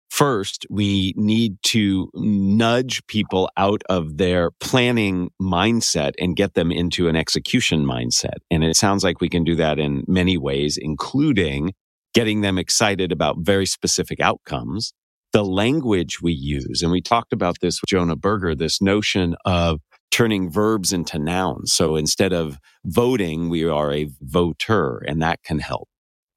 First, 0.09 0.65
we 0.69 1.13
need 1.15 1.57
to 1.63 2.09
nudge 2.13 3.05
people 3.07 3.49
out 3.57 3.83
of 3.89 4.17
their 4.17 4.51
planning 4.59 5.29
mindset 5.41 6.13
and 6.17 6.35
get 6.35 6.53
them 6.53 6.71
into 6.71 7.07
an 7.09 7.15
execution 7.15 7.85
mindset. 7.85 8.37
And 8.49 8.63
it 8.63 8.77
sounds 8.77 9.03
like 9.03 9.19
we 9.19 9.29
can 9.29 9.43
do 9.43 9.55
that 9.55 9.79
in 9.79 10.03
many 10.07 10.37
ways, 10.37 10.77
including 10.81 11.73
getting 12.13 12.41
them 12.41 12.57
excited 12.57 13.11
about 13.11 13.37
very 13.39 13.65
specific 13.65 14.19
outcomes. 14.19 14.93
The 15.37 15.45
language 15.45 16.19
we 16.19 16.33
use, 16.33 16.81
and 16.81 16.91
we 16.91 16.99
talked 16.99 17.31
about 17.31 17.59
this 17.61 17.79
with 17.79 17.89
Jonah 17.89 18.15
Berger, 18.15 18.55
this 18.55 18.81
notion 18.81 19.35
of 19.45 19.81
turning 20.09 20.49
verbs 20.49 20.91
into 20.91 21.19
nouns. 21.19 21.73
So 21.73 21.95
instead 21.95 22.33
of 22.33 22.57
voting, 22.85 23.47
we 23.47 23.63
are 23.63 23.93
a 23.93 24.09
voter, 24.19 24.97
and 25.07 25.21
that 25.21 25.43
can 25.43 25.59
help. 25.59 25.89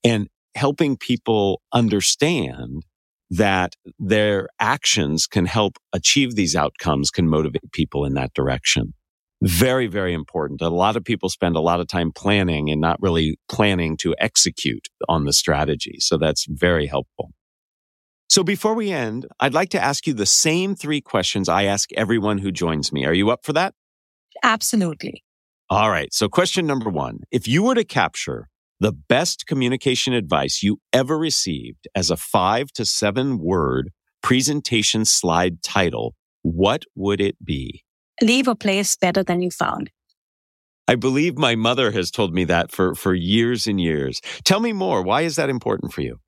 And 0.05 0.29
helping 0.55 0.99
people 0.99 1.63
understand 1.73 2.85
that 3.31 3.75
their 3.99 4.49
actions 4.61 5.27
can 5.27 5.47
help 5.47 5.79
achieve 5.95 6.35
these 6.35 6.55
outcomes, 6.55 7.11
can 7.11 7.27
motivate 7.27 7.73
people 7.73 8.05
in 8.05 8.13
that 8.13 8.35
direction. 8.35 8.93
Very, 9.41 9.87
very 9.87 10.13
important. 10.13 10.61
A 10.61 10.69
lot 10.69 10.97
of 10.97 11.05
people 11.05 11.31
spend 11.31 11.57
a 11.57 11.61
lot 11.61 11.81
of 11.81 11.89
time 11.89 12.13
planning 12.15 12.69
and 12.69 12.83
not 12.83 13.01
really 13.01 13.39
planning 13.49 13.97
to 13.97 14.15
execute 14.19 14.89
on 15.09 15.25
the 15.25 15.33
strategy. 15.33 15.97
So 16.01 16.19
that's 16.19 16.45
very 16.51 16.87
helpful. 16.87 17.31
So 18.31 18.45
before 18.45 18.75
we 18.75 18.93
end, 18.93 19.27
I'd 19.41 19.55
like 19.55 19.71
to 19.71 19.83
ask 19.83 20.07
you 20.07 20.15
the 20.15 20.25
same 20.25 20.77
three 20.77 21.01
questions 21.01 21.49
I 21.49 21.65
ask 21.65 21.93
everyone 21.95 22.39
who 22.39 22.53
joins 22.53 22.93
me. 22.93 23.05
Are 23.05 23.13
you 23.13 23.29
up 23.29 23.45
for 23.45 23.53
that? 23.55 23.75
Absolutely. 24.45 25.25
All 25.69 25.91
right. 25.91 26.15
So 26.15 26.29
question 26.29 26.65
number 26.65 26.91
one, 26.91 27.23
if 27.33 27.49
you 27.49 27.65
were 27.65 27.75
to 27.75 27.83
capture 27.83 28.49
the 28.79 28.93
best 28.93 29.47
communication 29.49 30.13
advice 30.13 30.63
you 30.63 30.79
ever 30.93 31.19
received 31.19 31.89
as 31.97 32.09
a 32.09 32.17
five 32.17 32.71
to 32.75 32.85
seven 32.85 33.41
word 33.41 33.91
presentation 34.23 35.05
slide 35.05 35.61
title, 35.65 36.15
what 36.43 36.85
would 36.95 37.21
it 37.21 37.45
be? 37.45 37.83
Leave 38.23 38.47
a 38.47 38.55
place 38.55 38.95
better 38.95 39.25
than 39.25 39.43
you 39.43 39.51
found. 39.51 39.91
I 40.87 40.95
believe 40.95 41.37
my 41.37 41.57
mother 41.57 41.91
has 41.91 42.13
told 42.13 42.33
me 42.33 42.45
that 42.45 42.71
for, 42.71 42.95
for 42.95 43.13
years 43.13 43.67
and 43.67 43.81
years. 43.81 44.21
Tell 44.45 44.61
me 44.61 44.73
more. 44.73 45.03
Why 45.03 45.23
is 45.23 45.35
that 45.35 45.51
important 45.51 45.93
for 45.93 46.03
you? 46.03 46.21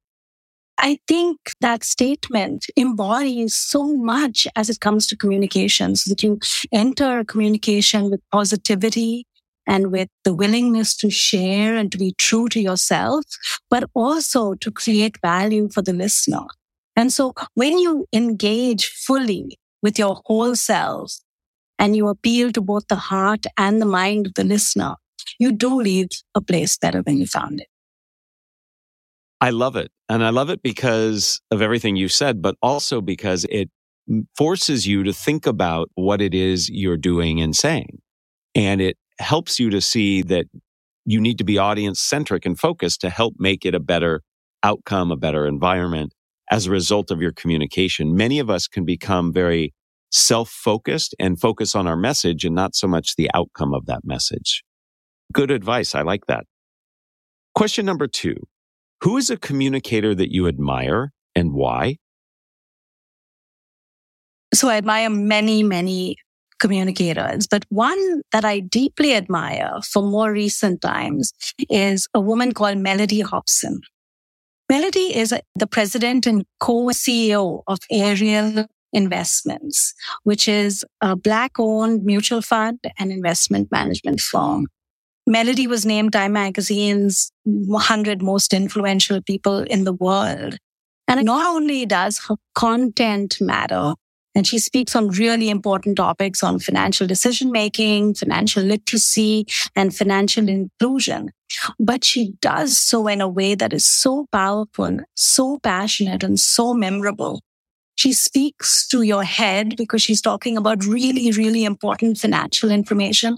I 0.79 0.99
think 1.07 1.39
that 1.61 1.85
statement 1.85 2.67
embodies 2.77 3.55
so 3.55 3.97
much 3.97 4.47
as 4.57 4.69
it 4.69 4.81
comes 4.81 5.07
to 5.09 5.17
communications 5.17 6.05
that 6.05 6.23
you 6.23 6.41
enter 6.73 7.21
a 7.21 7.25
communication 7.25 8.11
with 8.11 8.21
positivity, 8.33 9.27
and 9.67 9.93
with 9.93 10.09
the 10.25 10.35
willingness 10.35 10.97
to 10.97 11.09
share 11.09 11.77
and 11.77 11.93
to 11.93 11.99
be 11.99 12.15
true 12.19 12.49
to 12.49 12.61
yourself, 12.61 13.25
but 13.71 13.85
also 13.95 14.55
to 14.55 14.71
create 14.73 15.17
value 15.23 15.69
for 15.73 15.83
the 15.83 15.93
listener. 15.93 16.43
And 16.97 17.13
so 17.13 17.33
when 17.55 17.79
you 17.79 18.07
engage 18.13 18.89
fully 18.89 19.59
with 19.81 19.99
your 19.99 20.21
whole 20.27 20.57
self 20.57 21.13
and 21.79 21.97
you 21.97 22.09
appeal 22.09 22.51
to 22.53 22.61
both 22.61 22.89
the 22.89 22.97
heart 22.97 23.47
and 23.57 23.81
the 23.81 23.87
mind 23.87 24.27
of 24.27 24.35
the 24.35 24.45
listener, 24.45 24.97
you 25.39 25.53
do 25.53 25.81
leave 25.81 26.09
a 26.35 26.41
place 26.41 26.77
better 26.77 27.03
than 27.03 27.19
you 27.19 27.27
found 27.27 27.61
it. 27.61 27.69
I 29.43 29.51
love 29.51 29.75
it. 29.75 29.91
And 30.09 30.25
I 30.25 30.31
love 30.31 30.51
it 30.51 30.63
because 30.63 31.41
of 31.51 31.61
everything 31.61 31.97
you 31.97 32.07
said, 32.07 32.41
but 32.41 32.55
also 32.63 33.01
because 33.01 33.45
it 33.51 33.71
forces 34.39 34.87
you 34.87 35.03
to 35.03 35.13
think 35.13 35.47
about 35.47 35.91
what 35.97 36.23
it 36.23 36.33
is 36.33 36.71
you're 36.71 36.97
doing 36.97 37.41
and 37.41 37.55
saying. 37.55 37.99
And 38.55 38.81
it 38.81 38.97
helps 39.19 39.59
you 39.59 39.69
to 39.71 39.81
see 39.81 40.23
that 40.23 40.47
you 41.05 41.21
need 41.21 41.39
to 41.39 41.45
be 41.45 41.59
audience 41.59 41.99
centric 41.99 42.47
and 42.47 42.57
focused 42.57 43.01
to 43.01 43.11
help 43.11 43.35
make 43.37 43.67
it 43.67 43.75
a 43.75 43.81
better 43.81 44.23
outcome, 44.63 45.11
a 45.11 45.17
better 45.17 45.45
environment 45.45 46.15
as 46.53 46.67
a 46.67 46.71
result 46.71 47.11
of 47.11 47.21
your 47.21 47.33
communication. 47.33 48.15
Many 48.15 48.39
of 48.39 48.49
us 48.49 48.69
can 48.69 48.85
become 48.85 49.33
very 49.33 49.75
self 50.13 50.51
focused 50.51 51.17
and 51.19 51.41
focus 51.41 51.75
on 51.75 51.89
our 51.89 51.97
message 51.97 52.45
and 52.45 52.55
not 52.55 52.77
so 52.77 52.87
much 52.87 53.17
the 53.17 53.29
outcome 53.35 53.75
of 53.75 53.87
that 53.87 54.05
message. 54.05 54.63
Good 55.33 55.51
advice. 55.51 55.97
I 55.97 56.03
like 56.03 56.27
that. 56.29 56.45
Question 57.57 57.85
number 57.87 58.07
two 58.07 58.37
Who 59.03 59.17
is 59.17 59.31
a 59.31 59.37
communicator 59.37 60.15
that 60.15 60.33
you 60.33 60.47
admire 60.47 61.13
and 61.35 61.53
why? 61.53 61.97
So 64.55 64.69
I 64.69 64.77
admire 64.77 65.11
many, 65.11 65.65
many 65.65 66.17
communicators. 66.61 67.49
But 67.49 67.65
one 67.69 68.23
that 68.31 68.45
I 68.45 68.61
deeply 68.61 69.15
admire 69.15 69.81
for 69.91 70.05
more 70.05 70.31
recent 70.31 70.83
times 70.83 71.33
is 71.69 72.07
a 72.15 72.21
woman 72.21 72.53
called 72.53 72.77
Mellody 72.77 73.25
Hobson. 73.25 73.81
Mellody 74.71 75.11
is 75.11 75.35
the 75.57 75.67
president 75.67 76.25
and 76.29 76.45
co-CEO 76.61 77.63
of 77.67 77.81
Ariel 77.91 78.67
Investments, 78.93 79.95
which 80.23 80.47
is 80.47 80.85
a 81.01 81.17
black 81.17 81.59
owned 81.59 82.05
mutual 82.05 82.41
fund 82.41 82.79
and 83.01 83.11
investment 83.11 83.73
management 83.73 84.21
firm. 84.21 84.69
Mellody 85.29 85.67
was 85.67 85.87
named 85.87 86.13
Time 86.13 86.33
Magazine's 86.33 87.31
100 87.45 88.23
most 88.23 88.53
influential 88.53 89.23
people 89.23 89.59
in 89.59 89.85
the 89.85 89.93
world. 89.93 90.57
And 91.07 91.25
not 91.25 91.55
only 91.55 91.87
does 91.87 92.19
her 92.29 92.37
content 92.55 93.37
matter, 93.41 93.95
and 94.35 94.47
she 94.47 94.59
speaks 94.59 94.97
on 94.97 95.09
really 95.09 95.51
important 95.51 95.97
topics 95.97 96.43
on 96.43 96.59
financial 96.59 97.07
decision 97.07 97.53
making, 97.53 98.15
financial 98.15 98.63
literacy, 98.63 99.47
and 99.77 99.95
financial 99.95 100.49
inclusion. 100.49 101.31
But 101.79 102.03
she 102.03 102.33
does 102.41 102.79
so 102.79 103.07
in 103.09 103.21
a 103.21 103.29
way 103.29 103.55
that 103.55 103.73
is 103.73 103.87
so 103.87 104.27
powerful, 104.33 105.01
so 105.15 105.59
passionate, 105.63 106.25
and 106.25 106.41
so 106.41 106.73
memorable. 106.73 107.43
She 107.95 108.15
speaks 108.15 108.89
to 108.89 109.03
your 109.03 109.23
head 109.23 109.77
because 109.77 110.03
she's 110.03 110.23
talking 110.23 110.57
about 110.57 110.85
really, 110.85 111.31
really 111.31 111.65
important 111.65 112.19
financial 112.19 112.71
information, 112.71 113.37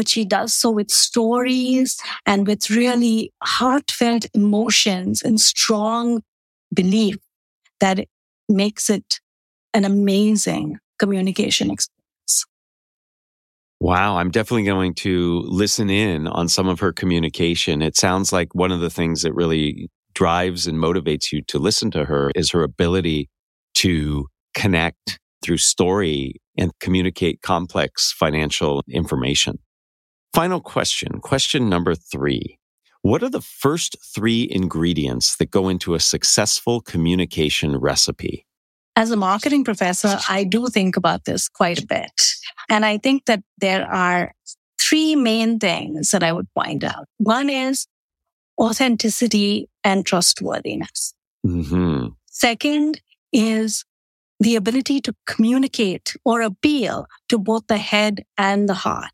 but 0.00 0.08
she 0.08 0.24
does 0.24 0.54
so 0.54 0.70
with 0.70 0.90
stories 0.90 1.98
and 2.24 2.46
with 2.46 2.70
really 2.70 3.30
heartfelt 3.42 4.24
emotions 4.32 5.20
and 5.20 5.38
strong 5.38 6.22
belief 6.72 7.18
that 7.80 8.06
makes 8.48 8.88
it 8.88 9.20
an 9.74 9.84
amazing 9.84 10.78
communication 10.98 11.70
experience. 11.70 12.46
Wow, 13.78 14.16
I'm 14.16 14.30
definitely 14.30 14.64
going 14.64 14.94
to 14.94 15.42
listen 15.44 15.90
in 15.90 16.26
on 16.26 16.48
some 16.48 16.66
of 16.66 16.80
her 16.80 16.94
communication. 16.94 17.82
It 17.82 17.94
sounds 17.94 18.32
like 18.32 18.54
one 18.54 18.72
of 18.72 18.80
the 18.80 18.88
things 18.88 19.20
that 19.20 19.34
really 19.34 19.90
drives 20.14 20.66
and 20.66 20.78
motivates 20.78 21.30
you 21.30 21.42
to 21.48 21.58
listen 21.58 21.90
to 21.90 22.06
her 22.06 22.30
is 22.34 22.52
her 22.52 22.62
ability 22.62 23.28
to 23.74 24.28
connect 24.54 25.18
through 25.42 25.58
story 25.58 26.36
and 26.56 26.72
communicate 26.80 27.42
complex 27.42 28.14
financial 28.18 28.82
information. 28.88 29.58
Final 30.32 30.60
question, 30.60 31.20
question 31.20 31.68
number 31.68 31.94
three. 31.94 32.58
What 33.02 33.22
are 33.22 33.30
the 33.30 33.40
first 33.40 33.96
three 34.14 34.46
ingredients 34.50 35.36
that 35.36 35.50
go 35.50 35.68
into 35.68 35.94
a 35.94 36.00
successful 36.00 36.80
communication 36.80 37.76
recipe? 37.78 38.46
as 39.00 39.10
a 39.10 39.16
marketing 39.16 39.64
professor, 39.64 40.18
I 40.28 40.44
do 40.44 40.66
think 40.66 40.96
about 40.96 41.24
this 41.24 41.48
quite 41.48 41.82
a 41.82 41.86
bit. 41.86 42.12
And 42.68 42.84
I 42.84 42.98
think 42.98 43.24
that 43.24 43.42
there 43.58 43.90
are 43.90 44.34
three 44.78 45.16
main 45.16 45.58
things 45.58 46.10
that 46.10 46.22
I 46.22 46.32
would 46.32 46.52
point 46.54 46.84
out. 46.84 47.06
One 47.16 47.48
is 47.48 47.86
authenticity 48.60 49.70
and 49.84 50.04
trustworthiness. 50.04 51.14
Mm-hmm. 51.46 52.08
Second 52.26 53.00
is 53.32 53.86
the 54.38 54.56
ability 54.56 55.00
to 55.02 55.14
communicate 55.26 56.14
or 56.24 56.42
appeal 56.42 57.06
to 57.30 57.38
both 57.38 57.66
the 57.68 57.78
head 57.78 58.24
and 58.36 58.68
the 58.68 58.74
heart. 58.74 59.12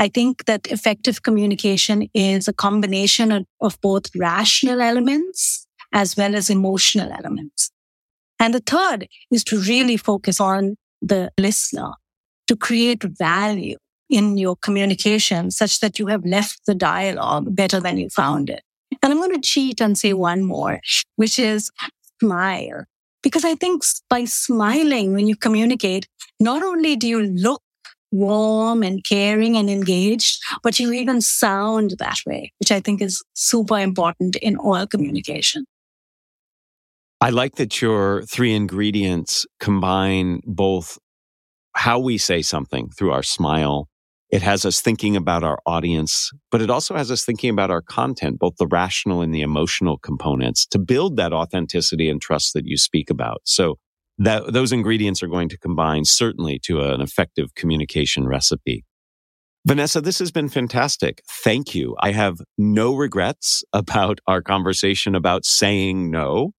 I 0.00 0.08
think 0.08 0.46
that 0.46 0.66
effective 0.68 1.22
communication 1.22 2.08
is 2.14 2.48
a 2.48 2.54
combination 2.54 3.46
of, 3.60 3.78
both 3.82 4.06
rational 4.16 4.80
elements 4.80 5.66
as 5.92 6.16
well 6.16 6.34
as 6.34 6.48
emotional 6.48 7.12
elements. 7.12 7.70
And 8.38 8.54
the 8.54 8.60
third 8.60 9.08
is 9.30 9.44
to 9.44 9.60
really 9.60 9.98
focus 9.98 10.40
on 10.40 10.76
the 11.02 11.30
listener 11.38 11.92
to 12.46 12.56
create 12.56 13.02
value 13.02 13.76
in 14.08 14.38
your 14.38 14.56
communication 14.56 15.50
such 15.50 15.80
that 15.80 15.98
you 15.98 16.06
have 16.06 16.24
left 16.24 16.60
the 16.66 16.74
dialogue 16.74 17.54
better 17.54 17.78
than 17.78 17.98
you 17.98 18.08
found 18.08 18.48
it. 18.48 18.62
And 19.02 19.12
I'm 19.12 19.18
going 19.18 19.34
to 19.34 19.40
cheat 19.40 19.80
and 19.82 19.98
say 19.98 20.14
one 20.14 20.44
more, 20.44 20.80
which 21.16 21.38
is 21.38 21.70
smile. 22.20 22.84
Because 23.22 23.44
I 23.44 23.54
think 23.54 23.82
by 24.08 24.24
smiling 24.24 25.12
when 25.12 25.26
you 25.26 25.36
communicate, 25.36 26.08
not 26.40 26.62
only 26.62 26.96
do 26.96 27.06
you 27.06 27.22
look 27.22 27.62
warm 28.10 28.82
and 28.82 29.04
caring 29.04 29.56
and 29.56 29.70
engaged, 29.70 30.42
but 30.62 30.78
you 30.78 30.92
even 30.92 31.20
sound 31.20 31.94
that 31.98 32.18
way, 32.26 32.52
which 32.58 32.72
I 32.72 32.80
think 32.80 33.00
is 33.00 33.22
super 33.34 33.78
important 33.78 34.36
in 34.36 34.56
all 34.56 34.86
communication. 34.86 35.64
I 37.20 37.30
like 37.30 37.56
that 37.56 37.82
your 37.82 38.22
three 38.22 38.54
ingredients 38.54 39.46
combine 39.58 40.40
both 40.46 40.98
how 41.74 41.98
we 41.98 42.18
say 42.18 42.42
something 42.42 42.90
through 42.90 43.12
our 43.12 43.22
smile. 43.22 43.88
It 44.30 44.42
has 44.42 44.64
us 44.64 44.80
thinking 44.80 45.16
about 45.16 45.44
our 45.44 45.58
audience, 45.66 46.30
but 46.50 46.62
it 46.62 46.70
also 46.70 46.94
has 46.94 47.10
us 47.10 47.24
thinking 47.24 47.50
about 47.50 47.70
our 47.70 47.82
content, 47.82 48.38
both 48.38 48.56
the 48.58 48.66
rational 48.66 49.22
and 49.22 49.34
the 49.34 49.42
emotional 49.42 49.98
components 49.98 50.66
to 50.66 50.78
build 50.78 51.16
that 51.16 51.32
authenticity 51.32 52.08
and 52.08 52.22
trust 52.22 52.54
that 52.54 52.66
you 52.66 52.78
speak 52.78 53.10
about. 53.10 53.42
So 53.44 53.76
that 54.20 54.52
those 54.52 54.70
ingredients 54.70 55.22
are 55.22 55.28
going 55.28 55.48
to 55.48 55.58
combine 55.58 56.04
certainly 56.04 56.58
to 56.58 56.82
an 56.82 57.00
effective 57.00 57.54
communication 57.54 58.28
recipe. 58.28 58.84
Vanessa, 59.66 60.00
this 60.02 60.18
has 60.18 60.30
been 60.30 60.50
fantastic. 60.50 61.22
Thank 61.42 61.74
you. 61.74 61.96
I 62.00 62.12
have 62.12 62.36
no 62.58 62.94
regrets 62.94 63.64
about 63.72 64.20
our 64.26 64.42
conversation 64.42 65.14
about 65.14 65.44
saying 65.44 66.10
no. 66.10 66.52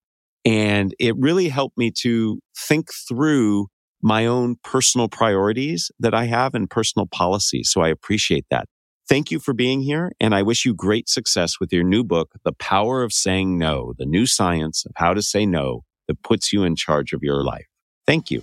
And 0.43 0.95
it 0.99 1.15
really 1.19 1.49
helped 1.49 1.77
me 1.77 1.91
to 1.99 2.39
think 2.57 2.89
through 3.07 3.67
my 4.01 4.25
own 4.25 4.55
personal 4.63 5.07
priorities 5.07 5.91
that 5.99 6.15
I 6.15 6.25
have 6.25 6.55
and 6.55 6.67
personal 6.67 7.05
policies. 7.05 7.69
So 7.71 7.81
I 7.81 7.89
appreciate 7.89 8.45
that. 8.49 8.65
Thank 9.07 9.29
you 9.29 9.39
for 9.39 9.53
being 9.53 9.81
here. 9.81 10.13
And 10.19 10.33
I 10.33 10.41
wish 10.41 10.65
you 10.65 10.73
great 10.73 11.07
success 11.07 11.59
with 11.59 11.71
your 11.71 11.83
new 11.83 12.03
book, 12.03 12.31
The 12.43 12.53
Power 12.53 13.03
of 13.03 13.13
Saying 13.13 13.59
No, 13.59 13.93
the 13.99 14.05
new 14.05 14.25
science 14.25 14.83
of 14.83 14.93
how 14.95 15.13
to 15.13 15.21
say 15.21 15.45
no 15.45 15.83
that 16.07 16.21
puts 16.23 16.51
you 16.51 16.63
in 16.63 16.75
charge 16.75 17.13
of 17.13 17.23
your 17.23 17.43
life. 17.43 17.67
Thank 18.05 18.31
you. 18.31 18.41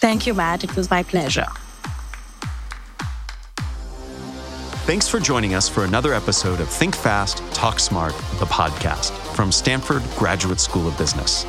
Thank 0.00 0.26
you, 0.26 0.34
Matt. 0.34 0.64
It 0.64 0.74
was 0.76 0.90
my 0.90 1.02
pleasure. 1.02 1.46
Thanks 4.86 5.06
for 5.06 5.20
joining 5.20 5.54
us 5.54 5.68
for 5.68 5.84
another 5.84 6.14
episode 6.14 6.58
of 6.60 6.68
Think 6.68 6.96
Fast, 6.96 7.38
Talk 7.52 7.78
Smart, 7.78 8.12
the 8.38 8.46
podcast 8.46 9.12
from 9.36 9.52
Stanford 9.52 10.02
Graduate 10.16 10.58
School 10.58 10.88
of 10.88 10.98
Business. 10.98 11.44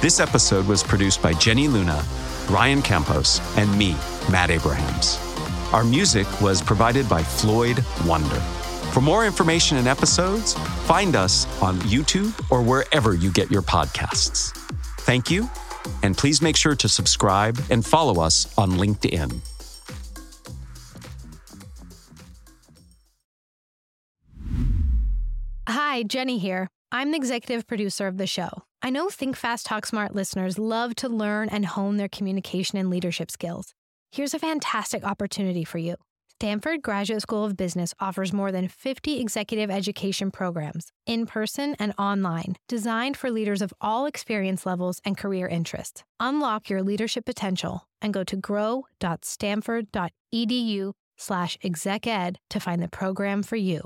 This 0.00 0.20
episode 0.20 0.66
was 0.68 0.82
produced 0.82 1.22
by 1.22 1.32
Jenny 1.32 1.66
Luna, 1.66 2.04
Ryan 2.50 2.82
Campos, 2.82 3.40
and 3.56 3.76
me, 3.76 3.96
Matt 4.30 4.50
Abrahams. 4.50 5.18
Our 5.72 5.82
music 5.82 6.26
was 6.40 6.62
provided 6.62 7.08
by 7.08 7.22
Floyd 7.22 7.82
Wonder. 8.06 8.40
For 8.92 9.00
more 9.00 9.26
information 9.26 9.76
and 9.76 9.88
episodes, 9.88 10.52
find 10.86 11.16
us 11.16 11.46
on 11.60 11.78
YouTube 11.80 12.32
or 12.52 12.62
wherever 12.62 13.14
you 13.14 13.32
get 13.32 13.50
your 13.50 13.62
podcasts. 13.62 14.52
Thank 15.04 15.30
you, 15.30 15.50
and 16.02 16.16
please 16.16 16.40
make 16.40 16.56
sure 16.56 16.74
to 16.76 16.88
subscribe 16.88 17.58
and 17.70 17.84
follow 17.84 18.22
us 18.22 18.52
on 18.56 18.72
LinkedIn. 18.72 19.38
Hi, 25.68 26.02
Jenny 26.04 26.38
here. 26.38 26.68
I'm 26.90 27.10
the 27.10 27.18
executive 27.18 27.66
producer 27.66 28.06
of 28.06 28.16
the 28.16 28.26
show. 28.26 28.62
I 28.80 28.88
know 28.88 29.10
Think 29.10 29.36
Fast, 29.36 29.66
Talk 29.66 29.84
Smart 29.84 30.14
listeners 30.14 30.58
love 30.58 30.94
to 30.96 31.08
learn 31.08 31.50
and 31.50 31.66
hone 31.66 31.98
their 31.98 32.08
communication 32.08 32.78
and 32.78 32.88
leadership 32.88 33.30
skills. 33.30 33.74
Here's 34.10 34.32
a 34.32 34.38
fantastic 34.38 35.04
opportunity 35.04 35.64
for 35.64 35.78
you. 35.78 35.96
Stanford 36.38 36.82
Graduate 36.82 37.22
School 37.22 37.44
of 37.44 37.56
Business 37.56 37.94
offers 38.00 38.32
more 38.32 38.50
than 38.50 38.66
50 38.68 39.20
executive 39.20 39.70
education 39.70 40.32
programs, 40.32 40.90
in 41.06 41.26
person 41.26 41.76
and 41.78 41.94
online, 41.96 42.56
designed 42.68 43.16
for 43.16 43.30
leaders 43.30 43.62
of 43.62 43.72
all 43.80 44.06
experience 44.06 44.66
levels 44.66 45.00
and 45.04 45.16
career 45.16 45.46
interests. 45.46 46.02
Unlock 46.18 46.68
your 46.68 46.82
leadership 46.82 47.24
potential 47.24 47.86
and 48.02 48.12
go 48.12 48.24
to 48.24 48.36
grow.stanford.edu 48.36 50.92
slash 51.16 51.56
exec 51.62 52.04
ed 52.06 52.38
to 52.50 52.60
find 52.60 52.82
the 52.82 52.88
program 52.88 53.44
for 53.44 53.56
you. 53.56 53.82